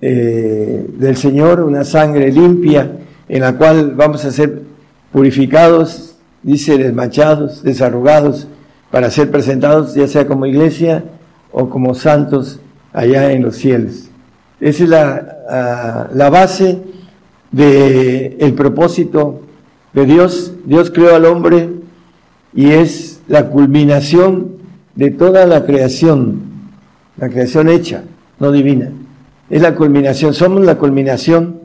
eh, 0.00 0.86
del 0.96 1.16
Señor, 1.16 1.60
una 1.60 1.84
sangre 1.84 2.32
limpia 2.32 2.90
en 3.28 3.40
la 3.42 3.56
cual 3.56 3.92
vamos 3.94 4.24
a 4.24 4.30
ser 4.30 4.62
purificados, 5.12 6.16
dice, 6.42 6.78
desmanchados, 6.78 7.62
desarrugados, 7.62 8.48
para 8.90 9.10
ser 9.10 9.30
presentados 9.30 9.94
ya 9.94 10.08
sea 10.08 10.26
como 10.26 10.46
iglesia 10.46 11.04
o 11.52 11.68
como 11.68 11.94
santos 11.94 12.60
allá 12.92 13.32
en 13.32 13.42
los 13.42 13.56
cielos. 13.56 14.10
Esa 14.60 14.84
es 14.84 14.88
la, 14.88 15.38
ah, 15.48 16.08
la 16.12 16.30
base 16.30 16.78
del 17.50 18.36
el 18.38 18.54
propósito 18.54 19.40
de 19.92 20.06
Dios. 20.06 20.54
Dios 20.64 20.90
creó 20.90 21.14
al 21.14 21.24
hombre 21.24 21.70
y 22.54 22.70
es 22.70 23.20
la 23.28 23.48
culminación 23.48 24.60
de 24.94 25.10
toda 25.10 25.46
la 25.46 25.64
creación, 25.64 26.42
la 27.16 27.28
creación 27.28 27.68
hecha, 27.68 28.04
no 28.38 28.52
divina. 28.52 28.92
Es 29.48 29.62
la 29.62 29.74
culminación, 29.74 30.34
somos 30.34 30.64
la 30.64 30.78
culminación 30.78 31.60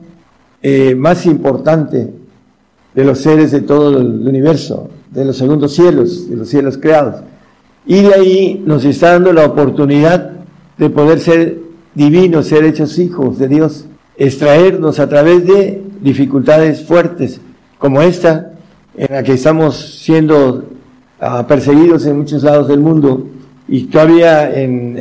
eh, 0.62 0.94
más 0.94 1.26
importante 1.26 2.12
de 2.94 3.04
los 3.04 3.18
seres 3.18 3.52
de 3.52 3.60
todo 3.60 3.98
el 4.00 4.26
universo, 4.26 4.88
de 5.10 5.24
los 5.24 5.36
segundos 5.36 5.74
cielos, 5.74 6.28
de 6.28 6.36
los 6.36 6.48
cielos 6.48 6.78
creados. 6.78 7.16
Y 7.86 8.02
de 8.02 8.14
ahí 8.14 8.62
nos 8.66 8.84
está 8.84 9.12
dando 9.12 9.32
la 9.32 9.46
oportunidad 9.46 10.32
de 10.76 10.90
poder 10.90 11.20
ser 11.20 11.58
divinos, 11.94 12.48
ser 12.48 12.64
hechos 12.64 12.98
hijos 12.98 13.38
de 13.38 13.46
Dios, 13.46 13.86
extraernos 14.16 14.98
a 14.98 15.08
través 15.08 15.46
de 15.46 15.82
dificultades 16.00 16.84
fuertes 16.84 17.40
como 17.78 18.02
esta, 18.02 18.52
en 18.96 19.14
la 19.14 19.22
que 19.22 19.34
estamos 19.34 20.00
siendo 20.02 20.64
ah, 21.20 21.46
perseguidos 21.46 22.04
en 22.06 22.18
muchos 22.18 22.42
lados 22.42 22.66
del 22.66 22.80
mundo. 22.80 23.28
Y 23.68 23.84
todavía 23.84 24.52
en 24.52 24.98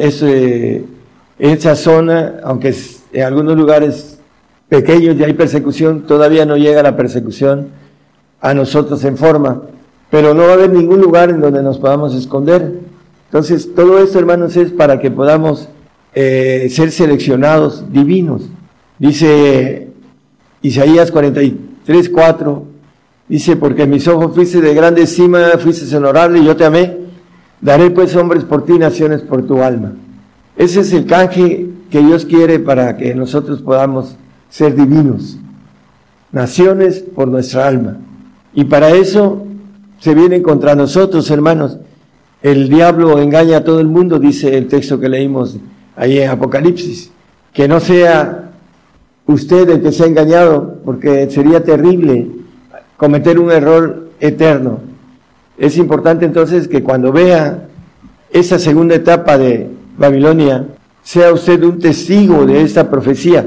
esa 1.40 1.76
zona, 1.76 2.36
aunque 2.44 2.76
en 3.14 3.24
algunos 3.24 3.58
lugares 3.58 4.20
pequeños 4.70 5.18
ya 5.18 5.26
hay 5.26 5.34
persecución, 5.34 6.04
todavía 6.04 6.46
no 6.46 6.56
llega 6.56 6.84
la 6.84 6.96
persecución 6.96 7.70
a 8.42 8.54
nosotros 8.54 9.04
en 9.06 9.18
forma 9.18 9.64
pero 10.10 10.34
no 10.34 10.44
va 10.44 10.52
a 10.52 10.54
haber 10.54 10.72
ningún 10.72 11.02
lugar 11.02 11.30
en 11.30 11.42
donde 11.42 11.64
nos 11.64 11.78
podamos 11.78 12.16
esconder. 12.16 12.80
Entonces, 13.26 13.74
todo 13.76 14.00
esto, 14.00 14.20
hermanos, 14.20 14.56
es 14.56 14.72
para 14.72 15.00
que 15.00 15.12
podamos 15.12 15.68
eh, 16.14 16.68
ser 16.70 16.92
seleccionados 16.92 17.92
divinos. 17.92 18.44
Dice 18.98 19.90
Isaías 20.62 21.12
43, 21.12 22.10
4, 22.10 22.66
dice, 23.28 23.56
porque 23.58 23.86
mis 23.86 24.08
ojos 24.08 24.34
fuiste 24.34 24.62
de 24.62 24.74
grande 24.74 25.02
estima, 25.02 25.58
fuiste 25.60 25.94
honorable 25.96 26.40
y 26.40 26.46
yo 26.46 26.56
te 26.56 26.66
amé, 26.66 26.98
daré 27.60 27.92
pues 27.92 28.16
hombres 28.16 28.44
por 28.46 28.66
ti, 28.66 28.80
naciones 28.80 29.22
por 29.22 29.46
tu 29.46 29.62
alma. 29.62 29.94
Ese 30.56 30.80
es 30.80 30.94
el 30.94 31.06
canje 31.06 31.68
que 31.92 32.00
Dios 32.00 32.26
quiere 32.26 32.60
para 32.60 32.96
que 32.96 33.14
nosotros 33.14 33.62
podamos 33.62 34.16
ser 34.50 34.76
divinos. 34.76 35.38
Naciones 36.32 37.00
por 37.00 37.28
nuestra 37.28 37.68
alma. 37.68 37.98
Y 38.54 38.64
para 38.64 38.92
eso 38.92 39.45
se 40.06 40.14
vienen 40.14 40.44
contra 40.44 40.76
nosotros, 40.76 41.32
hermanos. 41.32 41.80
El 42.44 42.70
diablo 42.70 43.18
engaña 43.18 43.58
a 43.58 43.64
todo 43.64 43.80
el 43.80 43.88
mundo, 43.88 44.20
dice 44.20 44.56
el 44.56 44.68
texto 44.68 45.00
que 45.00 45.10
leímos 45.10 45.58
ahí 45.96 46.20
en 46.20 46.30
Apocalipsis, 46.30 47.10
que 47.52 47.68
no 47.68 47.80
sea 47.80 48.52
usted 49.26 49.68
el 49.68 49.82
que 49.82 49.92
se 49.92 50.04
ha 50.04 50.06
engañado, 50.06 50.76
porque 50.86 51.28
sería 51.32 51.64
terrible 51.64 52.28
cometer 52.98 53.40
un 53.40 53.50
error 53.50 54.10
eterno. 54.20 54.78
Es 55.58 55.76
importante 55.76 56.24
entonces 56.24 56.68
que 56.68 56.84
cuando 56.84 57.12
vea 57.12 57.66
esa 58.30 58.60
segunda 58.60 58.94
etapa 58.94 59.40
de 59.40 59.72
Babilonia, 59.98 60.68
sea 61.02 61.34
usted 61.34 61.64
un 61.64 61.80
testigo 61.80 62.46
de 62.46 62.62
esta 62.62 62.92
profecía. 62.92 63.44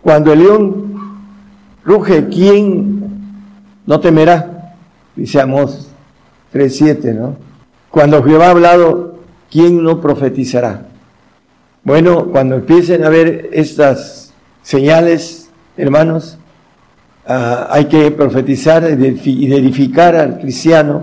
Cuando 0.00 0.32
el 0.32 0.40
león 0.40 0.94
ruge, 1.84 2.26
¿quién 2.26 3.04
no 3.86 4.00
temerá? 4.00 4.51
Dice 5.16 5.40
Amós 5.40 5.88
3.7, 6.52 7.14
¿no? 7.14 7.36
Cuando 7.90 8.22
Jehová 8.22 8.46
ha 8.46 8.50
hablado, 8.50 9.18
¿quién 9.50 9.82
no 9.82 10.00
profetizará? 10.00 10.86
Bueno, 11.84 12.26
cuando 12.26 12.56
empiecen 12.56 13.04
a 13.04 13.08
ver 13.08 13.50
estas 13.52 14.32
señales, 14.62 15.50
hermanos, 15.76 16.38
ah, 17.26 17.68
hay 17.70 17.86
que 17.86 18.10
profetizar 18.12 18.84
y 18.84 19.52
edificar 19.52 20.16
al 20.16 20.38
cristiano 20.38 21.02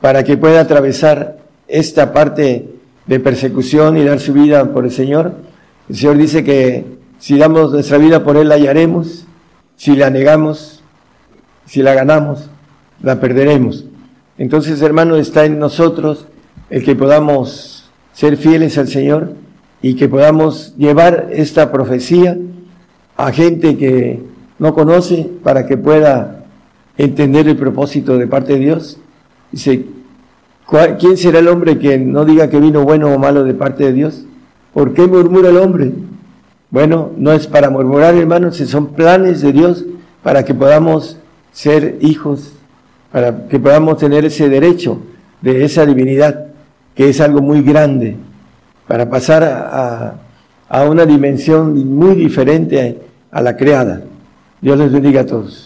para 0.00 0.24
que 0.24 0.36
pueda 0.36 0.60
atravesar 0.60 1.38
esta 1.68 2.12
parte 2.12 2.68
de 3.06 3.20
persecución 3.20 3.96
y 3.96 4.04
dar 4.04 4.20
su 4.20 4.32
vida 4.32 4.72
por 4.72 4.84
el 4.84 4.90
Señor. 4.90 5.34
El 5.88 5.96
Señor 5.96 6.16
dice 6.16 6.44
que 6.44 6.96
si 7.18 7.38
damos 7.38 7.72
nuestra 7.72 7.98
vida 7.98 8.24
por 8.24 8.36
Él 8.36 8.48
la 8.48 8.56
hallaremos, 8.56 9.26
si 9.76 9.96
la 9.96 10.10
negamos, 10.10 10.82
si 11.66 11.82
la 11.82 11.94
ganamos, 11.94 12.50
la 13.02 13.20
perderemos. 13.20 13.84
Entonces, 14.38 14.82
hermano, 14.82 15.16
está 15.16 15.44
en 15.44 15.58
nosotros 15.58 16.26
el 16.70 16.84
que 16.84 16.94
podamos 16.94 17.90
ser 18.12 18.36
fieles 18.36 18.78
al 18.78 18.88
Señor 18.88 19.34
y 19.82 19.94
que 19.94 20.08
podamos 20.08 20.74
llevar 20.76 21.28
esta 21.32 21.70
profecía 21.70 22.36
a 23.16 23.32
gente 23.32 23.76
que 23.76 24.22
no 24.58 24.74
conoce 24.74 25.30
para 25.42 25.66
que 25.66 25.76
pueda 25.76 26.44
entender 26.98 27.48
el 27.48 27.56
propósito 27.56 28.18
de 28.18 28.26
parte 28.26 28.54
de 28.54 28.58
Dios. 28.58 28.98
Dice, 29.52 29.86
¿quién 30.98 31.16
será 31.16 31.38
el 31.38 31.48
hombre 31.48 31.78
que 31.78 31.98
no 31.98 32.24
diga 32.24 32.48
que 32.50 32.60
vino 32.60 32.84
bueno 32.84 33.12
o 33.12 33.18
malo 33.18 33.44
de 33.44 33.54
parte 33.54 33.84
de 33.84 33.92
Dios? 33.92 34.24
¿Por 34.72 34.92
qué 34.92 35.06
murmura 35.06 35.50
el 35.50 35.58
hombre? 35.58 35.92
Bueno, 36.70 37.10
no 37.16 37.32
es 37.32 37.46
para 37.46 37.70
murmurar, 37.70 38.14
hermanos, 38.14 38.56
son 38.56 38.88
planes 38.88 39.40
de 39.40 39.52
Dios 39.52 39.84
para 40.22 40.44
que 40.44 40.52
podamos 40.52 41.16
ser 41.52 41.98
hijos, 42.00 42.52
para 43.12 43.48
que 43.48 43.58
podamos 43.58 43.98
tener 43.98 44.24
ese 44.24 44.48
derecho 44.48 45.00
de 45.40 45.64
esa 45.64 45.86
divinidad, 45.86 46.46
que 46.94 47.08
es 47.08 47.20
algo 47.20 47.40
muy 47.40 47.62
grande, 47.62 48.16
para 48.86 49.08
pasar 49.08 49.42
a, 49.44 50.14
a 50.68 50.84
una 50.84 51.06
dimensión 51.06 51.94
muy 51.94 52.14
diferente 52.14 53.00
a 53.30 53.42
la 53.42 53.56
creada. 53.56 54.02
Dios 54.60 54.78
les 54.78 54.92
bendiga 54.92 55.22
a 55.22 55.26
todos. 55.26 55.65